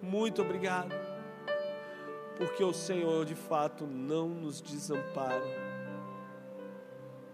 Muito 0.00 0.42
obrigado. 0.42 0.92
Porque 2.36 2.64
o 2.64 2.72
Senhor 2.72 3.24
de 3.24 3.36
fato 3.36 3.86
não 3.86 4.28
nos 4.28 4.60
desampara 4.60 5.71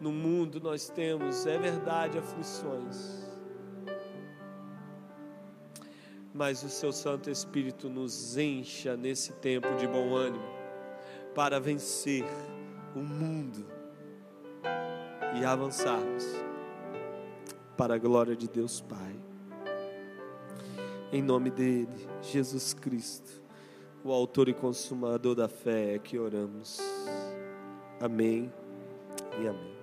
no 0.01 0.13
mundo 0.13 0.61
nós 0.61 0.89
temos, 0.89 1.47
é 1.47 1.59
verdade, 1.59 2.19
aflições. 2.19 3.27
Mas 6.33 6.63
o 6.63 6.69
seu 6.69 6.93
Santo 6.93 7.31
Espírito 7.31 7.89
nos 7.89 8.37
encha 8.37 8.97
nesse 8.97 9.33
tempo 9.35 9.75
de 9.77 9.87
bom 9.87 10.15
ânimo 10.15 10.45
para 11.35 11.59
vencer 11.59 12.25
o 12.95 13.01
mundo 13.01 13.67
e 15.39 15.45
avançarmos 15.45 16.25
para 17.77 17.95
a 17.95 17.99
glória 17.99 18.37
de 18.37 18.49
Deus 18.49 18.81
Pai. 18.81 19.17
Em 21.13 21.23
nome 21.23 21.51
dele, 21.51 22.09
Jesus 22.21 22.75
Cristo, 22.75 23.43
o 24.05 24.13
autor 24.13 24.49
e 24.49 24.55
consumador 24.55 25.35
da 25.35 25.49
fé, 25.49 25.95
é 25.95 25.99
que 25.99 26.19
oramos. 26.19 26.79
Amém 28.01 28.53
e 29.41 29.49
amém. 29.49 29.78